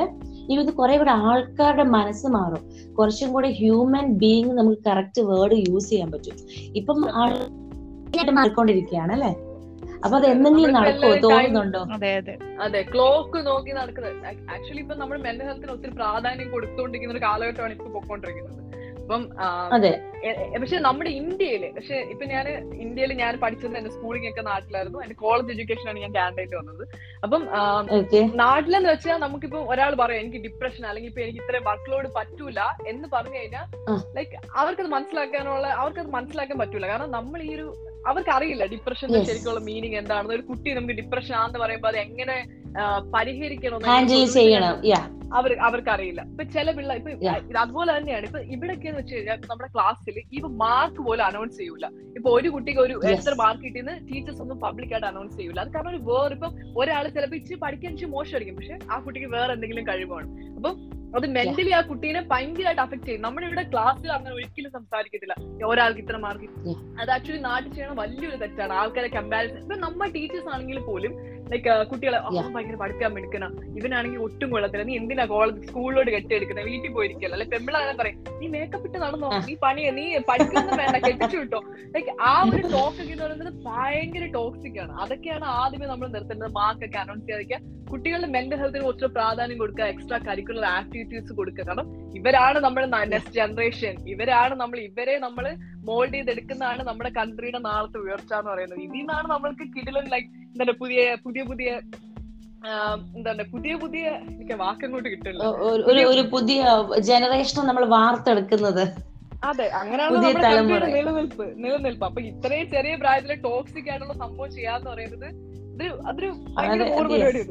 [0.49, 2.63] ഇത് കുറെ കൂടെ ആൾക്കാരുടെ മനസ്സ് മാറും.
[2.93, 6.35] കുറച്ചും കൂടെ ഹ്യൂമൻ ബീയിങ് നമുക്ക് കറക്റ്റ് വേർഡ് യൂസ് ചെയ്യാൻ പറ്റും.
[6.75, 9.31] ഇപ്പം ആൾക്കാരായിട്ട് മാറിക്കൊണ്ടിരിക്കുകയാണ് അല്ലെ?
[10.05, 11.81] അപ്പൊ അത് എന്തെങ്കിലും നടക്കുമോ തോന്നുന്നുണ്ടോ?
[11.95, 12.33] അതെ അതെ.
[12.61, 14.17] അതെ ക്ലോക്ക് നോക്കി നടക്കുന്നത്.
[14.55, 18.59] ആക്ച്വലി ഇപ്പൊ നമ്മൾ മെന്റൽ ഹെൽത്തിന് ഒത്തിരി പ്രാധാന്യം കൊടുത്തുകൊണ്ടിരിക്കുന്ന ഒരു കാലഘട്ടമാണ് ഇപ്പൊ പൊക്കോണ്ടിരിക്കുന്നത്
[19.03, 19.23] അപ്പം
[20.61, 22.45] പക്ഷെ നമ്മുടെ ഇന്ത്യയിൽ പക്ഷെ ഇപ്പൊ ഞാൻ
[22.83, 24.99] ഇന്ത്യയിൽ ഞാൻ പഠിച്ചത് എന്റെ സ്കൂളിംഗ് ഒക്കെ നാട്ടിലായിരുന്നു.
[25.05, 26.83] എന്റെ കോളേജ് എഡ്യൂക്കേഷൻ ആണ് ഞാൻ കാൻഡിഡേറ്റ് വന്നത്.
[27.25, 27.41] അപ്പം
[28.43, 32.59] നാട്ടിലെന്ന് വെച്ചാൽ നമുക്കിപ്പോ ഒരാൾ പറയും എനിക്ക് ഡിപ്രഷൻ അല്ലെങ്കിൽ ഇപ്പൊ എനിക്ക് ഇത്രയും വർക്ക് ലോഡ് പറ്റൂല
[32.93, 33.65] എന്ന് പറഞ്ഞു കഴിഞ്ഞാൽ
[34.17, 36.85] ലൈക്ക് അവർക്കത് മനസ്സിലാക്കാനുള്ള അവർക്കത് മനസ്സിലാക്കാൻ പറ്റൂല.
[36.93, 37.67] കാരണം നമ്മൾ ഈ ഒരു
[38.11, 39.27] അവർക്ക് അറിയില്ല ഡിപ്രഷന്റെ Yes.
[39.29, 40.35] ശരിക്കുള്ള മീനിങ് എന്താണെന്ന്.
[40.37, 42.35] ഒരു കുട്ടി നമുക്ക് ഡിപ്രഷൻ ആണെന്ന് പറയുമ്പോൾ അത് എങ്ങനെ
[43.15, 43.89] പരിഹരിക്കണം
[45.37, 46.21] അവർ അവർക്കറിയില്ല.
[46.31, 47.11] ഇപ്പൊ ചില പിള്ള ഇപ്പൊ
[47.61, 48.25] അതുപോലെ തന്നെയാണ്.
[48.29, 51.85] ഇപ്പൊ ഇവിടൊക്കെ എന്ന് വെച്ച് കഴിഞ്ഞാൽ നമ്മുടെ ക്ലാസ്സിൽ ഇവ മാർക്ക് പോലും അനൗൺസ് ചെയ്യൂല.
[52.17, 52.95] ഇപ്പൊ ഒരു കുട്ടിക്ക് ഒരു.
[53.13, 55.59] എത്ര മാർക്ക് കിട്ടിയെന്ന് ടീച്ചേഴ്സ് ഒന്നും പബ്ലിക് ആയിട്ട് അനൗൺസ് ചെയ്യൂല.
[55.63, 58.57] അത് കാരണം ഒരു വേറെ ഇപ്പം ഒരാൾ ചിലപ്പോൾ ഇച്ചിരി പഠിക്കാൻ ഇച്ചിരി മോശമായിരിക്കും.
[58.59, 60.75] പക്ഷെ ആ കുട്ടിക്ക് വേറെ എന്തെങ്കിലും കഴിവാണ് അപ്പം
[61.17, 63.23] അത് മെന്റലി ആ കുട്ടീനെ ഭയങ്കരമായിട്ട് അഫക്ട് ചെയ്യും.
[63.25, 65.35] നമ്മുടെ ഇവിടെ ക്ലാസ്സിൽ അങ്ങനെ ഒരിക്കലും സംസാരിക്കത്തില്ല.
[65.71, 66.47] ഒരാൾക്ക് ഇത്ര മാർക്ക്
[67.01, 68.73] അത് ആക്ച്വലി നാട്ടിൽ ചെയ്യണ വലിയൊരു തെറ്റാണ്.
[68.81, 71.13] ആൾക്കാരെ കമ്പാരിസൺ ഇപ്പൊ നമ്മുടെ ടീച്ചേഴ്സ് ആണെങ്കിൽ പോലും
[71.53, 73.45] ലൈക്ക് കുട്ടികളെ "ആ, ഭയങ്കര പഠിക്കാൻ എടുക്കണ
[73.79, 74.83] ഇവനാണെങ്കിൽ ഒട്ടും കൊള്ളത്തില്ല.
[74.83, 79.29] നീ എന്തിനാ കോളേജ് സ്കൂളിലോട്ട് കെട്ടിയെടുക്കുന്നത് വീട്ടിൽ പോയിരിക്കല്ലോ അല്ലെ പെമ്പിളാണ് പറയും നീ മേക്കപ്പ് ഇട്ട് നടന്നോ?
[79.47, 81.61] നീ പണി നീ പഠിക്കുന്ന വേണ്ട കെട്ടിച്ചു കിട്ടോ
[81.95, 84.93] ലൈക്ക് ആ ഒരു ടോക്ക് ഒക്കെ എന്ന് പറയുന്നത് ഭയങ്കര ടോക്സിക് ആണ്.
[85.03, 86.51] അതൊക്കെയാണ് ആദ്യമേ നമ്മൾ നിർത്തേണ്ടത്.
[86.53, 87.59] മാർക്ക് ഒക്കെ അനൗൺസ് ചെയ്യാതിരിക്കുക.
[87.91, 89.85] കുട്ടികളുടെ മെന്റൽ ഹെൽത്തിന് കുറച്ച് പ്രാധാന്യം കൊടുക്കുക.
[89.93, 91.63] എക്സ്ട്രാ കരിക്കുലർ ആക്ടിവിറ്റീസ് കൊടുക്കുക.
[91.63, 91.87] കാരണം
[92.19, 92.83] ഇവരാണ് നമ്മൾ
[93.13, 95.45] നെക്സ്റ്റ് ജനറേഷൻ ഇവരാണ് നമ്മൾ ഇവരെ നമ്മൾ
[95.83, 98.79] മോൾഡ് ചെയ്തെടുക്കുന്നതാണ് നമ്മുടെ കൺട്രിയുടെ നാളത്തെ ഉയർച്ച എന്ന് പറയുന്നത്.
[98.79, 101.81] ഇതിൽ നിന്നാണ് നമ്മൾക്ക് കിടിലൻ ലൈക്ക് എന്താ പുതിയ പുതിയ പുതിയ
[103.15, 106.65] എന്താണ് പുതിയ പുതിയ എനിക്ക് വാക്കങ്ങോട്ട് കിട്ടില്ല ഒരു- ഒരു പുതിയ
[106.99, 108.83] ജനറേഷൻ നമ്മൾ വാർത്തെടുക്കുന്നത്.
[109.43, 112.05] അതെ അങ്ങനെയാണ് നമ്മുടെ കൺട്രിയുടെ നിലനിൽപ്പ് നിലനിൽപ്പ്.
[112.05, 115.27] അപ്പൊ ഇത്രയും ചെറിയ പ്രായത്തിലെ ടോക്സിക് ആയിട്ടുള്ള സംഭവം ചെയ്യാന്ന് പറയുന്നത്
[115.73, 116.83] ഇത് അതൊരു ഭയങ്കര.
[116.83, 117.43] പരിപാടിയാണ്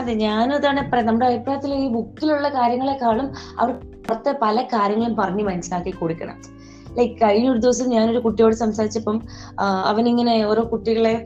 [0.00, 0.14] അതെ.
[0.14, 3.72] ഞാനും അതാണ് നമ്മുടെ അഭിപ്രായത്തിൽ ഈ ബുക്കിലുള്ള കാര്യങ്ങളെക്കാളും അവർ
[4.02, 6.62] പുറത്തെ പല കാര്യങ്ങളും പറഞ്ഞ് മനസ്സിലാക്കി കൊടുക്കണം.
[6.98, 9.22] ലൈക്ക് കഴിഞ്ഞ ഒരു ദിവസം ഞാനൊരു കുട്ടിയോട് സംസാരിച്ചപ്പം
[9.60, 11.24] അവനിങ്ങനെ ഓരോ കുട്ടികളെ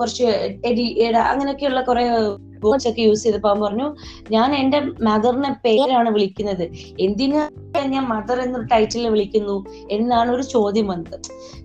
[0.00, 0.24] കുറച്ച്
[0.66, 2.04] എഡി എട അങ്ങനെയൊക്കെയുള്ള കുറെ
[2.64, 3.96] വേർഡ്സ് ഒക്കെ യൂസ് ചെയ്തപ്പോ അവൻ പറഞ്ഞു
[4.30, 6.70] ഞാൻ എന്റെ മദറിനെ പേരാണ് വിളിക്കുന്നത്.
[7.00, 7.50] എന്തിനാ
[7.84, 9.66] ഞാൻ മദർ എന്നൊരു ടൈറ്റിൽ വിളിക്കുന്നു?
[9.90, 11.18] എന്നാണ് ഒരു ചോദ്യം വന്നത്.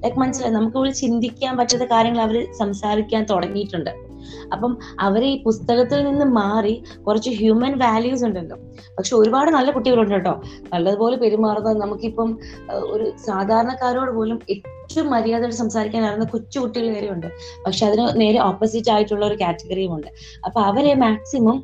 [0.03, 0.53] ലൈക്ക് മനസ്സിലായി?
[0.53, 4.12] നമുക്ക് ചിന്തിക്കാൻ പറ്റാത്ത കാര്യങ്ങൾ അവർ സംസാരിക്കാൻ തുടങ്ങിയിട്ടുണ്ട്.
[4.53, 8.58] അപ്പം അവരെ ഈ പുസ്തകത്തിൽ നിന്ന് മാറി കുറച്ച് ഹ്യൂമൻ വാല്യൂസ് ഉണ്ടല്ലോ.
[8.98, 10.42] പക്ഷെ ഒരുപാട് നല്ല കുട്ടികളുണ്ട് കേട്ടോ.
[10.74, 12.39] നല്ലതുപോലെ പെരുമാറുന്നത് നമുക്കിപ്പം
[12.74, 17.27] ഒരു സാധാരണക്കാരോട് പോലും ഏറ്റവും മര്യാദയോടെ സംസാരിക്കാൻ കൊച്ചു കുട്ടികൾ വരെ ഉണ്ട്
[17.65, 20.08] പക്ഷെ അതിന് നേരെ ഓപ്പോസിറ്റ് ആയിട്ടുള്ള ഒരു കാറ്റഗറിയും ഉണ്ട്.
[20.46, 21.63] അപ്പൊ അവരെ മാക്സിമം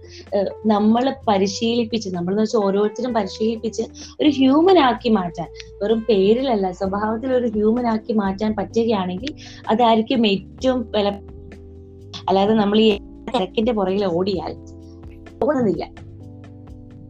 [0.66, 3.84] നമ്മൾ പരിശീലിപ്പിച്ച് നമ്മൾ എന്ന് വെച്ചാൽ ഓരോരുത്തരും പരിശീലിപ്പിച്ച്
[4.22, 5.48] ഒരു ഹ്യൂമൻ ആക്കി മാറ്റാൻ
[5.82, 9.34] വെറും പേരിലല്ല സ്വഭാവത്തിൽ ഒരു ഹ്യൂമൻ ആക്കി മാറ്റാൻ പറ്റുകയാണെങ്കിൽ
[9.70, 11.10] അതായിരിക്കും ഏറ്റവും വില
[12.30, 12.92] അല്ലാതെ നമ്മൾ ഈ
[13.36, 14.54] തിരക്കിന്റെ പുറകിൽ ഓടിയാൽ
[15.42, 15.84] പോകുന്നില്ല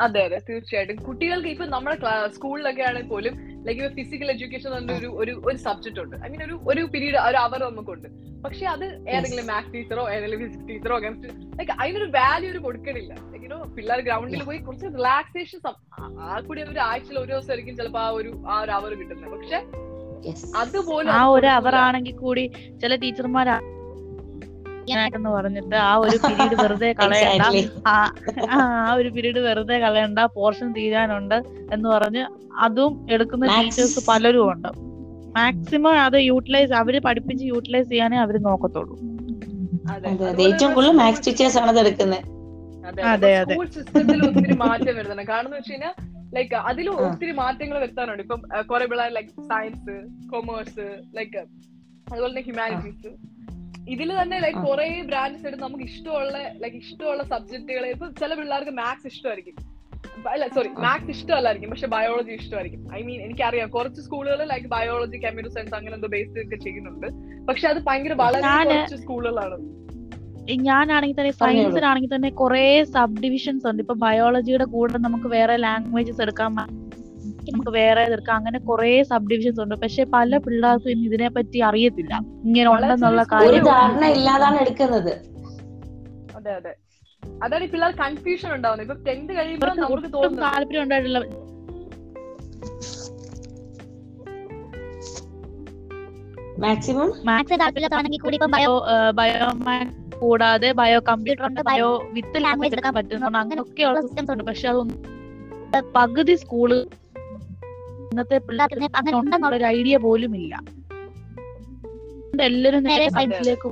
[0.05, 0.97] അതെ അതെ തീർച്ചയായിട്ടും.
[1.05, 1.95] കുട്ടികൾക്ക് ഇപ്പൊ നമ്മുടെ
[2.35, 3.33] സ്കൂളിലൊക്കെ ആണെങ്കിൽ പോലും
[3.65, 6.15] ലൈക്ക് ഇപ്പൊ ഫിസിക്കൽ എഡ്യൂക്കേഷൻ എന്നൊരു ഒരു ഒരു ഒരു സബ്ജക്ട് ഉണ്ട്.
[6.25, 8.07] ഐ മീൻ ഒരു ഒരു പീരീഡ് ഒരു അവർ നമുക്കുണ്ട്.
[8.45, 8.85] പക്ഷെ അത്
[9.15, 13.11] ഏതെങ്കിലും മാത്സ് ടീച്ചറോ ഏതെങ്കിലും ഫിസിക്സ് ടീച്ചറോ കെമിസ്ട്രി ലൈക്ക് അതിനൊരു വാല്യൂ ഒരു കൊടുക്കണില്ല.
[13.33, 15.59] ലൈക്കിനോ പിള്ളേർ ഗ്രൗണ്ടിൽ പോയി കുറച്ച് റിലാക്സേഷൻ
[16.27, 19.31] ആ കൂടി ഒരു ആഴ്ചയിൽ ഒരു ദിവസം ആയിരിക്കും ചിലപ്പോ ആ ഒരു ആ ഒരു അവർ കിട്ടുന്നത്.
[19.35, 22.45] പക്ഷെ അതുപോലെ അതുപോലും ആ ഒരു അവർ ആണെങ്കിൽ കൂടി
[22.83, 23.49] ചില ടീച്ചർമാർ
[25.09, 27.43] എന്ന് പറഞ്ഞിട്ട് ആ ഒരു പീരീഡ് വെറുതെ കളയണ്ട.
[27.87, 27.95] ആ
[28.55, 28.59] ആ
[28.93, 30.19] ഒരു പീരീഡ് വെറുതെ കളയണ്ട.
[30.35, 31.37] പോർഷൻ തീരാനുണ്ട്
[31.75, 32.23] എന്ന് പറഞ്ഞ്
[32.59, 34.69] അതും എടുക്കുന്ന ടീച്ചേഴ്സ് പലരും ഉണ്ട്.
[35.35, 38.95] മാക്സിമം അത് യൂട്ടിലൈസ് അവർ പഠിപ്പിച്ച് യൂട്ടിലൈസ് ചെയ്യാനേ അവർ നോക്കത്തുള്ളൂ.
[40.45, 42.25] ഏറ്റവും കൂടുതൽ മാത്സ് ടീച്ചേഴ്സ് ആണ് അത് എടുക്കുന്നത്
[43.09, 43.31] അതെ.
[43.47, 45.25] സ്കൂൾ സിസ്റ്റത്തിൽ ഒത്തിരി മാറ്റം വരുന്നുണ്ട്.
[45.27, 45.93] കാരണം എന്ന് വെച്ച് കഴിഞ്ഞാൽ
[46.35, 48.23] ലൈക്ക് അതിൽ ഒത്തിരി മാറ്റങ്ങൾ വരുത്താനുണ്ട്.
[48.25, 49.95] ഇപ്പം കുറെ പിള്ളേർ ലൈക്ക് സയൻസ്
[50.31, 50.85] കൊമേഴ്സ്
[51.17, 51.41] ലൈക്ക്
[52.07, 53.09] അതുപോലെ തന്നെ ഹ്യൂമാനിറ്റീസ്
[53.89, 54.59] ഇതിൽ തന്നെ ലൈക്.
[54.65, 56.31] കുറെ ബ്രാൻഡ്സ് എടുത്ത് നമുക്ക് ഇഷ്ടമുള്ള
[56.63, 59.57] ലൈക് ഇഷ്ടമുള്ള സബ്ജക്റ്റുകൾ ഇപ്പൊ ചില പിള്ളേർക്ക് മാത്സ് ഇഷ്ടമായിരിക്കും
[60.29, 60.69] അല്ല സോറി.
[60.83, 65.95] മാത്സ് ഇഷ്ടമല്ലായിരിക്കും പക്ഷെ ബയോളജി ഇഷ്ടമായിരിക്കും ഐ മീൻ എനിക്കറിയാം കുറച്ച് സ്കൂളുകൾ ലൈക്ക് ബയോളജി കമ്പ്യൂട്ടർ സയൻസ് അങ്ങനെ
[65.95, 67.07] എന്തോ ബേസ് ഒക്കെ ചെയ്യുന്നുണ്ട്
[67.47, 69.57] പക്ഷെ അത് ഭയങ്കര വളരെ കുറച്ച് സ്കൂളുകളാണ്
[70.49, 71.33] ഈ ഞാനാണെങ്കിൽ തന്നെ.
[71.39, 76.53] സയൻസിനാണെങ്കിൽ തന്നെ കുറെ സബ് ഡിവിഷൻസ് ഉണ്ട് ഇപ്പൊ ബയോളജിയുടെ കൂടെ നമുക്ക് വേറെ ലാംഗ്വേജസ് എടുക്കാം
[77.47, 79.75] നമുക്ക് വേറെ തീർക്കാം അങ്ങനെ കുറെ സബ് ഡിവിഷൻസ് ഉണ്ട്.
[79.83, 82.13] പക്ഷെ പല പിള്ളേർക്കും ഇന്ന് ഇതിനെ പറ്റി അറിയത്തില്ല.
[82.47, 85.11] ഇങ്ങനെ ഉണ്ടെന്നുള്ള ഒരു കാര്യം ധാരണ ഇല്ലാതാണ് എടുക്കുന്നത്.
[86.39, 86.73] അതെ അതെ.
[87.45, 88.85] അതാണ് ഈ പിള്ളേർ കൺഫ്യൂഷൻ ഉണ്ടാവുന്നത്.
[88.87, 91.19] ഇപ്പൊ ടെൻത്ത് കഴിയുമ്പോൾ നമുക്ക് തോന്നുന്നു താല്പര്യം ഉണ്ടായിട്ടുള്ള
[96.63, 98.73] മാക്സിമം മാത്സ് താല്പര്യമില്ലാത്തതാണെങ്കിൽ കൂടി ഇപ്പൊ ബയോ
[99.19, 99.47] ബയോ
[100.21, 104.43] കൂടാതെ ബയോ കമ്പ്യൂട്ടർ ഉണ്ട് ബയോ വിത്ത് ലാംഗ്വേജ് എടുക്കാൻ പറ്റുന്നുണ്ട് അങ്ങനെയൊക്കെയുള്ള സിസ്റ്റംസ് ഉണ്ട്.
[104.49, 104.97] പക്ഷെ അതൊന്നും
[105.97, 106.71] പകുതി സ്കൂൾ
[108.11, 110.53] ഇന്നത്തെ പിള്ളേർക്ക് അങ്ങനെ ഉണ്ടെന്നുള്ള ഒരു ഐഡിയ പോലും ഇല്ല.
[112.47, 113.67] എല്ലാരും നേരെ സയൻസിലേക്ക്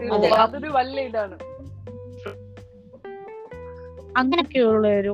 [4.17, 5.13] അങ്ങനെയൊക്കെയുള്ള ഒരു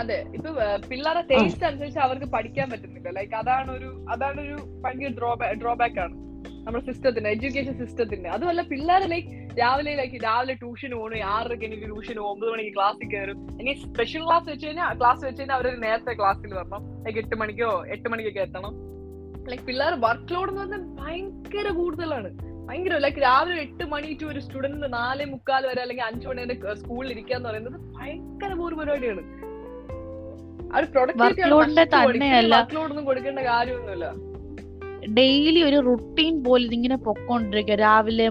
[0.00, 3.08] അതെ ഇപ്പൊ പിള്ളേരുടെ പിള്ളേരെ ടേസ്റ്റ് അനുസരിച്ച് അവർക്ക് പഠിക്കാൻ പറ്റുന്നില്ല.
[3.10, 6.16] ലൈക്ക് അതാണ് ഒരു അതാണ് ഒരു ഭയങ്കര ഡ്രോബാക്ക് ഡ്രോബാക്ക് ആണ്.
[6.64, 12.18] നമ്മുടെ സിസ്റ്റത്തിന് എഡ്യൂക്കേഷൻ സിസ്റ്റത്തിന് അതുമല്ല പിള്ളേരെ ലൈക്ക് രാവിലെ ലൈക്ക് രാവിലെ ട്യൂഷൻ പോകണം ആറരയ്ക്ക് എനിക്ക് ട്യൂഷൻ
[12.18, 16.54] ഒമ്പത് മണിക്ക് ക്ലാസ്സിൽ കയറും ഇനി സ്പെഷ്യൽ ക്ലാസ് വെച്ച് കഴിഞ്ഞാൽ ക്ലാസ് വെച്ച് കഴിഞ്ഞാൽ അവർ നേരത്തെ ക്ലാസ്സിൽ
[16.54, 16.82] വരണം.
[17.04, 18.74] ലൈക്ക് എട്ട് മണിക്കോ എട്ട് മണിക്കൊക്കെ എത്തണം.
[19.50, 22.30] ലൈക്ക് പിള്ളേർ വർക്ക് ലോഡ് എന്ന് പറഞ്ഞാൽ ഭയങ്കര കൂടുതലാണ്.
[22.68, 26.74] ഭയങ്കര ലൈക്ക് രാവിലെ എട്ട് മണി ടു ഒരു സ്റ്റുഡന്റ് നാലേ മുക്കാൽ വരെ അല്ലെങ്കിൽ അഞ്ചു മണി വരെ
[26.74, 29.22] സ്കൂളിൽ ഇരിക്കുക എന്ന് പറയുന്നത് ഭയങ്കര ബോർ പരിപാടിയാണ്
[30.72, 30.86] ആ ഒരു
[32.78, 34.29] ഒന്നും കൊടുക്കേണ്ട കാര്യമൊന്നുമില്ല.
[35.08, 37.74] ഡെയിലി ഒരു റുട്ടീൻ പോലെ ഇതിങ്ങനെ പൊക്കോണ്ടിരിക്കുക.
[37.74, 38.30] രാവിലെ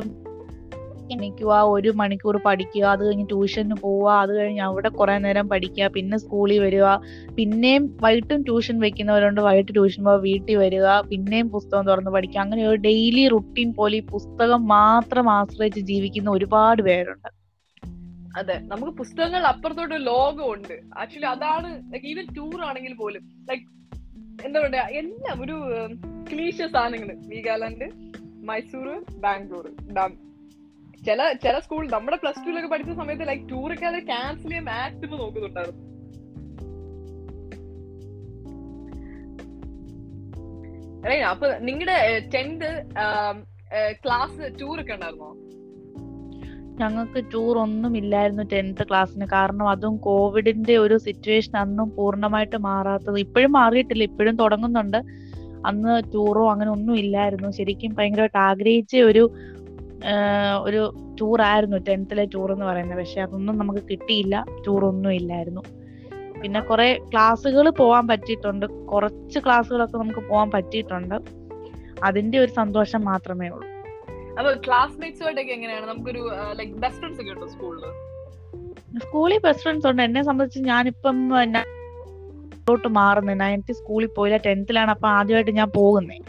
[1.11, 6.17] എണീക്കുക ഒരു മണിക്കൂർ പഠിക്കുക അത് കഴിഞ്ഞ് ട്യൂഷന് പോവുക അത് കഴിഞ്ഞ് അവിടെ കുറെ നേരം പഠിക്കുക പിന്നെ
[6.17, 6.83] സ്കൂളിൽ വരിക.
[7.35, 12.39] പിന്നെയും വൈകിട്ടും ട്യൂഷൻ വെക്കുന്നവരുണ്ട് വൈകിട്ട് ട്യൂഷൻ പോവുക വീട്ടിൽ വരിക പിന്നെയും പുസ്തകം തുറന്ന് പഠിക്കുക.
[12.39, 17.29] അങ്ങനെ ഒരു ഡെയിലി റുട്ടീൻ പോലെ ഈ പുസ്തകം മാത്രം ആശ്രയിച്ച് ജീവിക്കുന്ന ഒരുപാട് പേരുണ്ട്.
[18.37, 20.99] അതെ നമുക്ക് പുസ്തകങ്ങൾ അപ്പുറത്തോട്ട് ലോകമുണ്ട്.
[20.99, 23.63] ആക്ച്വലി അതാണ് ഈവൻ ടൂർ ആണെങ്കിൽ പോലും ലൈക്ക്
[24.45, 25.55] എന്താ പറയാ എല്ലാം ഒരു
[26.31, 27.87] ക്ലീശ സാധനങ്ങൾ വീഗാലാൻഡ്
[28.45, 28.87] മൈസൂർ
[29.19, 30.11] ബാംഗ്ലൂർ ഡാം
[31.05, 35.85] ചില ചില സ്കൂൾ നമ്മുടെ പ്ലസ് ടുവിലൊക്കെ പഠിച്ച സമയത്ത് ലൈക് ടൂറൊക്കെ അത് ക്യാൻസൽ ചെയ്യാൻ മാക്സിമം നോക്കുന്നുണ്ടായിരുന്നു.
[41.29, 41.97] അപ്പൊ നിങ്ങളുടെ
[42.35, 42.69] ടെൻത്ത്
[44.05, 45.29] ക്ലാസ് ടൂർ ഒക്കെ ഉണ്ടായിരുന്നോ?
[46.79, 53.19] ഞങ്ങൾക്ക് ടൂർ ഒന്നും ഇല്ലായിരുന്നു ടെൻത്ത് ക്ലാസ്സിന് കാരണം അതും കോവിഡിന്റെ ഒരു സിറ്റുവേഷൻ അന്നും പൂർണമായിട്ട് മാറാത്തത്.
[53.19, 54.97] ഇപ്പോഴും മാറിയിട്ടില്ല ഇപ്പോഴും തുടങ്ങുന്നുണ്ട്.
[55.65, 57.51] അന്ന് ടൂറോ അങ്ങനെ ഒന്നും ഇല്ലായിരുന്നു.
[57.51, 59.31] ശരിക്കും ഭയങ്കരമായിട്ട് ആഗ്രഹിച്ച ഒരു
[60.63, 62.97] ഒരു ടൂർ ആയിരുന്നു ടെൻത്തിലെ ടൂർ എന്ന് പറയുന്നത്.
[62.97, 64.45] പക്ഷെ അതൊന്നും നമുക്ക് കിട്ടിയില്ല.
[64.67, 65.61] ടൂർ ഒന്നും ഇല്ലായിരുന്നു.
[66.41, 68.65] പിന്നെ കുറെ ക്ലാസ്സുകൾ പോവാൻ പറ്റിയിട്ടുണ്ട്.
[68.65, 71.15] കുറച്ച് ക്ലാസ്സുകളൊക്കെ നമുക്ക് പോവാൻ പറ്റിയിട്ടുണ്ട്.
[72.03, 73.78] അതിന്റെ ഒരു സന്തോഷം മാത്രമേ ഉള്ളൂ.
[74.39, 75.85] അപ്പൊ ക്ലാസ്മേറ്റ്സുമായിട്ടൊക്കെ എങ്ങനെയാണ്?
[75.85, 80.01] നമുക്കൊരു ലൈക് ബെസ്റ്റ് ഫ്രണ്ട്സ് ഒക്കെ ഉണ്ടോ സ്കൂളിൽ സ്കൂളിൽ ബെസ്റ്റ് ഫ്രണ്ട്സ് ഉണ്ട്.
[80.01, 81.17] എന്നെ സംബന്ധിച്ച് ഞാനിപ്പം
[82.69, 84.37] ോട്ട് മാറുന്നത് നയൻത്ത് സ്കൂളിൽ പോയില്ല.
[84.37, 86.21] ടെൻത്തിലാണ് അപ്പൊ ആദ്യമായിട്ട് ഞാൻ പോകുന്നത്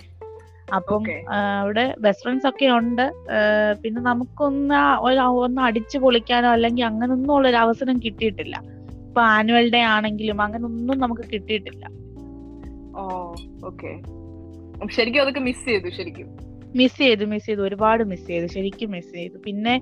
[0.75, 1.03] അപ്പം.
[1.33, 3.13] അവിടെ ബെസ്റ്റ് ഫ്രണ്ട്സ് ഒക്കെ ഉണ്ട്.
[3.83, 4.75] പിന്നെ നമുക്കൊന്ന്
[5.21, 8.63] ഒന്ന് അടിച്ചു പൊളിക്കാനോ അല്ലെങ്കിൽ അങ്ങനൊന്നും ഉള്ള ഒരു അവസരം കിട്ടിയിട്ടില്ല.
[9.07, 11.85] ഇപ്പൊ ആനുവൽ ഡേ ആണെങ്കിലും അങ്ങനെ ഒന്നും നമുക്ക് കിട്ടിയിട്ടില്ല.
[12.97, 13.93] ഓ ഓക്കെ
[14.91, 16.50] ശരിക്കും അതൊക്കെ മിസ് ചെയ്തു ശരിക്കും.
[16.79, 19.37] മിസ് ചെയ്തു മിസ് ചെയ്തു ഒരുപാട് മിസ് ചെയ്തു ശരിക്കും മിസ് ചെയ്തു.
[19.47, 19.75] പിന്നെ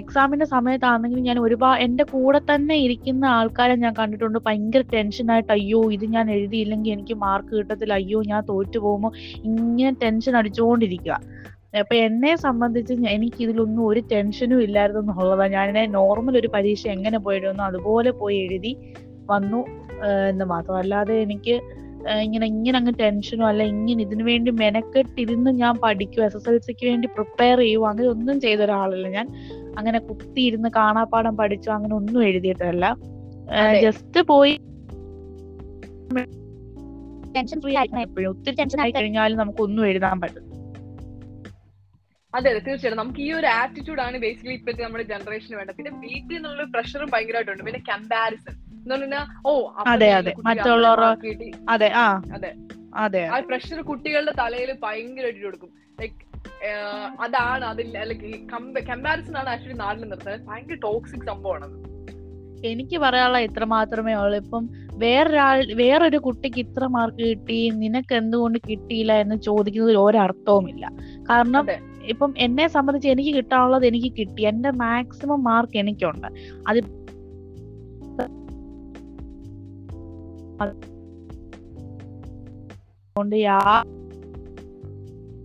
[0.00, 4.38] എക്സാമിന്റെ സമയത്താണെങ്കിലും ഞാൻ ഒരുപാട് എന്റെ കൂടെ തന്നെ ഇരിക്കുന്ന ആൾക്കാരെ ഞാൻ കണ്ടിട്ടുണ്ട്.
[4.46, 7.94] ഭയങ്കര ടെൻഷനായിട്ട് അയ്യോ ഇത് ഞാൻ എഴുതിയില്ലെങ്കിൽ എനിക്ക് മാർക്ക് കിട്ടത്തില്ല.
[8.00, 9.12] അയ്യോ ഞാൻ തോറ്റു പോകുമ്പോൾ
[9.50, 11.16] ഇങ്ങനെ ടെൻഷൻ അടിച്ചുകൊണ്ടിരിക്കുക
[11.80, 17.62] അപ്പൊ എന്നെ സംബന്ധിച്ച് എനിക്ക് ഇതിലൊന്നും ഒരു ടെൻഷനും ഇല്ലായിരുന്നു എന്നുള്ളതാണ് ഞാൻ നോർമൽ ഒരു പരീക്ഷ എങ്ങനെ പോയിടുന്നു
[17.68, 18.72] അതുപോലെ പോയി എഴുതി
[19.30, 19.60] വന്നു
[20.30, 20.76] എന്ന് മാത്രം.
[20.82, 21.54] അല്ലാതെ എനിക്ക്
[22.24, 26.86] ഇങ്ങനെ ഇങ്ങനെ അങ്ങ് ടെൻഷനോ അല്ല ഇങ്ങനെ ഇതിനു വേണ്ടി മെനക്കെട്ടിരുന്ന് ഞാൻ പഠിക്കും എസ് എസ് എൽ സിക്ക്
[26.86, 29.26] വേണ്ടി പ്രിപ്പയർ ചെയ്യുമോ അങ്ങനെ ഒന്നും ചെയ്ത ഒരാളല്ല ഞാൻ.
[29.78, 32.86] അങ്ങനെ കുത്തിയിരുന്ന് കാണാപ്പാടം പഠിച്ചോ അങ്ങനെ ഒന്നും എഴുതിയിട്ടല്ല.
[33.84, 34.54] ജസ്റ്റ് പോയി
[37.34, 40.46] ടെൻഷൻ ഫ്രീ ആയിട്ട് എപ്പോഴും ഒത്തിരി ടെൻഷൻ ആയി കഴിഞ്ഞാലും നമുക്ക് ഒന്നും എഴുതാൻ പറ്റും
[42.32, 43.00] അതെ അതെ തീർച്ചയായിട്ടും.
[43.02, 45.76] നമുക്ക് ഈ ഒരു ആറ്റിറ്റ്യൂഡ് ആണ് ബേസിക്കലി ഇപ്പോഴത്തെ നമ്മുടെ ജനറേഷന് വേണ്ടത്.
[45.78, 47.64] പിന്നെ വീട്ടിൽ നിന്നുള്ള പ്രഷറും ഭയങ്കരമായിട്ടുണ്ട്.
[47.68, 48.54] പിന്നെ കമ്പാരിസൺ
[49.44, 49.52] ഓ
[49.86, 50.32] അതെ, അതെ.
[51.22, 51.48] കിട്ടി.
[51.68, 52.50] അതെ ആ അതെ.
[52.96, 56.20] അതെ ആ പ്രഷർ കുട്ടികളുടെ തലയിൽ ഭയങ്കരമായിട്ട് കൊടുക്കും ലൈക്
[57.20, 57.86] അതാണ് അതിൽ
[58.88, 61.68] കമ്പാരിസൺ ആണ് ആക്ച്വലി നാട്ടിൽ നിർത്തുന്നത് ഭയങ്കര ടോക്സിക് സംഭവമാണ്
[62.64, 64.64] എനിക്ക് പറയാനുള്ള ഇത്ര മാത്രമേ ഉള്ളൂ ഇപ്പം
[64.96, 70.84] വേറൊരാൾ വേറൊരു കുട്ടിക്ക് ഇത്ര മാർക്ക് കിട്ടി നിനക്ക് എന്തുകൊണ്ട് കിട്ടിയില്ല എന്ന് ചോദിക്കുന്നതിൽ ഒരർത്ഥവുമില്ല
[71.28, 71.64] കാരണം.
[72.10, 76.28] ഇപ്പം എന്നെ സംബന്ധിച്ച് എനിക്ക് കിട്ടാനുള്ളത് എനിക്ക് കിട്ടി എന്റെ മാക്സിമം മാർക്ക് എനിക്കുണ്ട്
[76.66, 76.78] അത്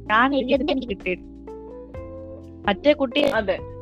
[0.08, 1.15] ഞാൻ എഴുതിയത് എനിക്ക് കിട്ടി
[2.65, 3.74] മറ്റേ കുട്ടി അതെ.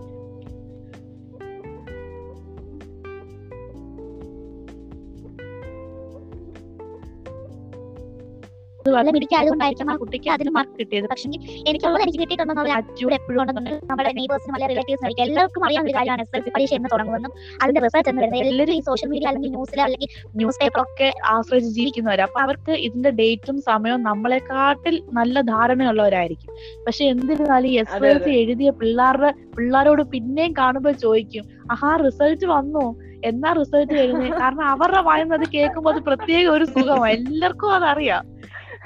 [8.85, 11.05] നല്ല പിടിക്കായതുകൊണ്ടായിരിക്കും ആ കുട്ടിക്ക് അതിന് മാർക്ക് കിട്ടിയത്.
[11.11, 11.27] പക്ഷേ
[11.69, 15.25] എനിക്കുള്ളത് എനിക്ക് കിട്ടിയിട്ടുണ്ടെന്നുള്ള attitude എപ്പോഴും ഉണ്ടെന്നുണ്ട് നമ്മുടെ നെയ്ബേഴ്സിനും അല്ലെങ്കിൽ റിലേറ്റീവ്സിനും ആയിരിക്കും.
[15.27, 17.31] എല്ലാവർക്കും അറിയാവുന്ന ഒരു കാര്യമാണ് എസ് എൽ സി പരീക്ഷ എന്ന് തുടങ്ങുമെന്നും
[17.63, 20.09] അതിന്റെ റിസൾട്ട് എന്ന് വരുന്നത് എല്ലാവരും ഈ സോഷ്യൽ മീഡിയ അല്ലെങ്കിൽ ന്യൂസിൽ അല്ലെങ്കിൽ
[20.41, 26.51] ന്യൂസ് പേപ്പർ ഒക്കെ ആശ്രയിച്ച് ജീവിക്കുന്നവർ അപ്പൊ അവർക്ക് ഇതിന്റെ ഡേറ്റും സമയവും നമ്മളെക്കാട്ടിൽ നല്ല ധാരണയുള്ളവരായിരിക്കും.
[26.87, 32.85] പക്ഷെ എന്നിരുന്നാലും എസ് അതെ, എൽ സി എഴുതിയ പിള്ളേരുടെ പിള്ളേരോട് പിന്നെയും കാണുമ്പോൾ ചോദിക്കും ആഹാ റിസൾട്ട് വന്നു.
[33.29, 38.23] എന്നാ റിസൾട്ട് വരുന്നത് കാരണം അവരുടെ വായന അത് കേൾക്കുമ്പോൾ അത് പ്രത്യേക ഒരു സുഖമാണ് എല്ലാവർക്കും അതറിയാം.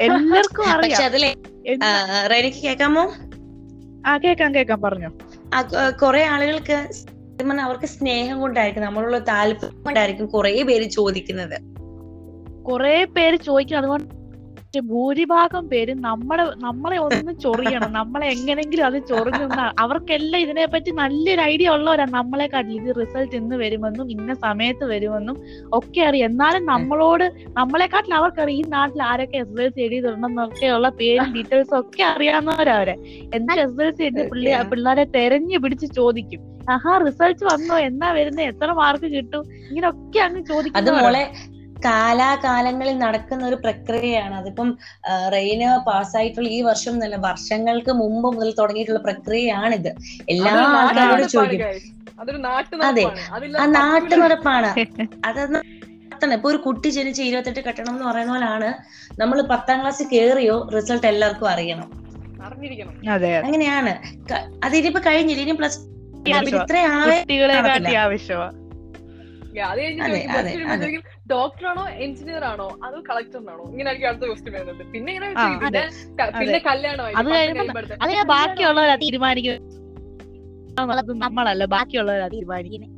[0.02, 1.06] എല്ലാവർക്കും അറിയാം.
[1.06, 1.36] അതിലെ
[1.68, 3.14] എന്നാ- റെനിക്ക് കേൾക്കാമോ
[4.08, 5.10] ആ കേക്കാം കേക്കാം പറഞ്ഞു.
[6.04, 6.88] കുറെ ആളുകൾക്ക്
[7.62, 11.62] അവർക്ക് സ്നേഹം കൊണ്ടായിരിക്കും നമ്മളുള്ള താല്പര്യം കൊണ്ടായിരിക്കും കുറെ പേര് ചോദിക്കുന്നത്.
[12.64, 14.17] കുറെ പേര് ചോദിക്കും അതുകൊണ്ട്
[14.78, 17.92] പക്ഷെ ഭൂരിഭാഗം പേരും നമ്മളെ നമ്മളെ ഒന്ന് ചൊറിയണം.
[17.92, 24.34] നമ്മളെ എങ്ങനെങ്കിലും അത് ചൊറിഞ്ഞൊന്ന അവർക്കെല്ലാം ഇതിനെപ്പറ്റി നല്ലൊരു ഐഡിയ ഉള്ളവരാ നമ്മളെക്കാട്ടിൽ ഇത് റിസൾട്ട് ഇന്ന് വരുമെന്നും ഇന്ന
[24.34, 25.38] സമയത്ത് വരുമെന്നും
[25.74, 26.30] ഒക്കെ അറിയാം.
[26.30, 27.26] എന്നാലും നമ്മളോട്
[27.58, 32.96] നമ്മളെക്കാട്ടിൽ അവർക്കറിയാം ഈ നാട്ടിൽ ആരൊക്കെ എസ് എൽ സി എഴുതിയിട്ടുണ്ടെന്നൊക്കെയുള്ള പേരും ഡീറ്റെയിൽസും ഒക്കെ അറിയാവുന്നവരവരെ
[33.36, 36.44] എന്നാൽ എസ് എൽ സി എഴുതി പിള്ളേ പിള്ളേരെ തെരഞ്ഞു പിടിച്ച് ചോദിക്കും.
[36.72, 37.78] ആഹാ റിസൾട്ട് വന്നോ?
[37.90, 39.44] എന്നാ വരുന്നത് എത്ര മാർക്ക് കിട്ടും?
[39.70, 41.24] ഇങ്ങനൊക്കെ അങ്ങ് ചോദിക്കും മോളെ
[41.86, 44.36] കാലാകാലങ്ങളിൽ നടക്കുന്ന ഒരു പ്രക്രിയയാണ്.
[44.36, 44.78] അതിപ്പം
[45.34, 49.92] റെയിന് പാസ്സായിട്ടുള്ള ഈ വർഷം എന്നല്ല വർഷങ്ങൾക്ക് മുമ്പ് മുതൽ തുടങ്ങിയിട്ടുള്ള പ്രക്രിയയാണിത്.
[50.30, 51.68] എല്ലാ ആൾക്കാരോടും ചോദിക്കും.
[52.84, 53.04] അതെ.
[53.04, 54.24] ആ അതില്ലാതെ നാട്ടു പറ്റൂല.
[54.24, 54.70] നടപ്പാണ്.
[55.26, 55.60] അതൊന്ന്
[56.08, 56.34] നടത്തണം.
[56.34, 58.70] ഇപ്പൊ ഒരു കുട്ടി ജനിച്ച് ഇരുപത്തെട്ട് കെട്ടണം എന്ന് പറയുന്ന പോലാണ്
[59.20, 61.90] നമ്മൾ പത്താം ക്ലാസ് കേറിയോ റിസൾട്ട് എല്ലാവർക്കും അറിയണം.
[62.40, 62.94] അറിഞ്ഞിരിക്കണം.
[63.10, 63.36] അതെ.
[63.38, 63.94] അങ്ങനെയാണ്.
[64.64, 65.42] അതിനിപ്പോ കഴിഞ്ഞില്ല?
[65.42, 65.80] ഇനി പ്ലസ്.
[66.54, 67.18] ഇത്ര ആവേ
[69.64, 72.98] അത് കഴിഞ്ഞിട്ട് ഡോക്ടർ ആണോ എഞ്ചിനീയർ ആണോ അതോ.
[73.10, 73.64] കളക്ടറിനാണോ?
[73.72, 74.84] ഇങ്ങനെയായിരിക്കും അടുത്ത ക്വസ്റ്റ്യൻ വരുന്നത്.
[74.92, 75.28] പിന്നെ ഇങ്ങനെ
[76.40, 77.16] പിന്നെ കല്യാണമായി
[78.28, 79.76] ബാക്കിയുള്ളവരാ തീരുമാനിക്കുന്നത്
[81.18, 82.94] നമ്മളല്ല ബാക്കിയുള്ളവരാ തീരുമാനിക്കുന്നത്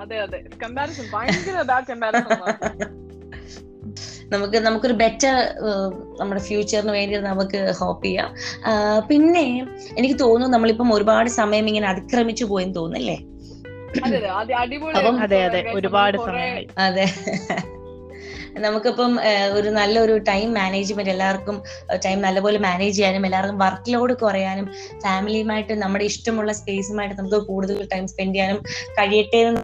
[0.00, 0.38] അതെ അതെ.
[0.62, 2.30] കമ്പാരിസൺ ഭയങ്കര ബാഡ് കമ്പാരിസൺ
[4.28, 5.34] നമുക്ക് നമുക്കൊരു ബെറ്റർ
[6.18, 8.28] നമ്മുടെ ഫ്യൂച്ചറിന് വേണ്ടി നമുക്ക് ഹോപ്പ് ചെയ്യാം.
[9.08, 9.42] പിന്നെ
[9.98, 13.16] എനിക്ക് തോന്നുന്നു നമ്മളിപ്പം ഒരുപാട് സമയം ഇങ്ങനെ അതിക്രമിച്ചു പോയെന്ന് തോന്നുന്നല്ലേ
[14.04, 14.54] അതെ അതെ.
[14.54, 15.72] അടിപൊളി അപ്പം- അതെ അതെ.
[15.74, 17.14] ഒരുപാട് സമയമായി അതെ.
[18.58, 19.18] നമുക്കിപ്പം
[19.52, 21.62] ഒരു നല്ലൊരു ടൈം മാനേജ്മെന്റ് എല്ലാവർക്കും
[22.04, 28.08] ടൈം നല്ലപോലെ മാനേജ് ചെയ്യാനും എല്ലാവർക്കും വർക്ക് ലോഡ് കുറയാനും ഫാമിലിയുമായിട്ട് നമ്മുടെ ഇഷ്ടമുള്ള സ്പേസുമായിട്ട് നമുക്ക് കൂടുതൽ ടൈം
[28.08, 29.60] സ്പെൻഡ് ചെയ്യാനും കഴിയട്ടെ എന്ന്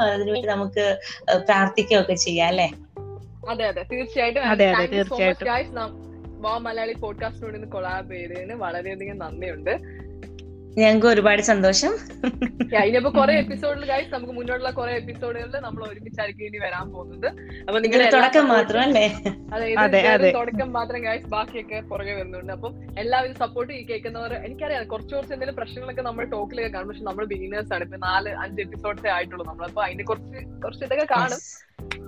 [0.00, 0.98] അതിനുവേണ്ടി നമുക്ക്
[1.36, 2.68] പ്രാർത്ഥിക്കുകയൊക്കെ ചെയ്യാം അല്ലെ?
[3.50, 3.82] അതെ അതെ.
[3.82, 4.44] തീർച്ചയായിട്ടും.
[4.44, 6.10] അതെ, അതെ, തീർച്ചയായിട്ടും.
[6.62, 9.99] മലയാളി പോഡ്കാസ്റ്റിനോട് കൊളാബ് ചെയ്തതിന് വളരെയധികം നന്ദിയുണ്ട്.
[10.78, 11.98] ഞങ്ങൾക്ക് ഒരുപാട് സന്തോഷം.
[12.78, 17.26] അതിനിപ്പോ കുറെ എപ്പിസോഡിൽ ഗൈസ് നമുക്ക് മുന്നോട്ടുള്ള കുറെ എപ്പിസോഡുകളിൽ നമ്മൾ ഒരുമിച്ചായിരിക്കും ഇനി വരാൻ പോകുന്നത്.
[17.60, 19.24] അപ്പൊ നിങ്ങൾ തുടക്കം മാത്രം അല്ലേ?
[19.78, 22.52] അതെ അതെ, തുടക്കം മാത്രം ഗൈസ് ബാക്കിയൊക്കെ പുറകെ വരുന്നുണ്ട്.
[22.52, 26.88] അപ്പം എല്ലാവരും സപ്പോർട്ട് ഈ കേൾക്കുന്നവർ എനിക്കറിയാം കുറച്ച് കുറച്ച് എന്തെങ്കിലും പ്രശ്നങ്ങളൊക്കെ നമ്മൾ ടോക്കിലൊക്കെ കാണും.
[26.88, 27.82] പക്ഷെ നമ്മൾ ബിഗിനേഴ്സ് ആണ്.
[27.82, 31.38] ഇപ്പൊ നാല് അഞ്ച് എപ്പിസോഡ്സേ ആയിട്ടുള്ളൂ നമ്മളപ്പോ അതിന്റെ കുറച്ച് കുറച്ച് ഇതൊക്കെ കാണും.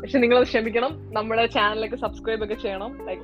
[0.02, 1.10] പക്ഷെ നിങ്ങൾ ക്ഷമിക്കണം.
[1.14, 3.06] നമ്മുടെ ചാനലൊക്കെ സബ്സ്ക്രൈബ് ഒക്കെ ചെയ്യണം.
[3.06, 3.22] ലൈക്ക്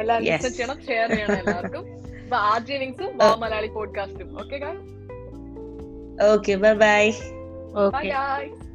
[0.00, 0.24] എല്ലാം.
[0.24, 2.06] ചെയ്യണം ഷെയർ ചെയ്യണം എല്ലാവർക്കും.
[2.26, 4.86] അപ്പൊ ആർ ജെ വിങ്സും വാ Malayali പോഡ്കാസ്റ്റും okay guys
[6.30, 7.04] okay bye bye bye
[7.84, 8.65] okay guys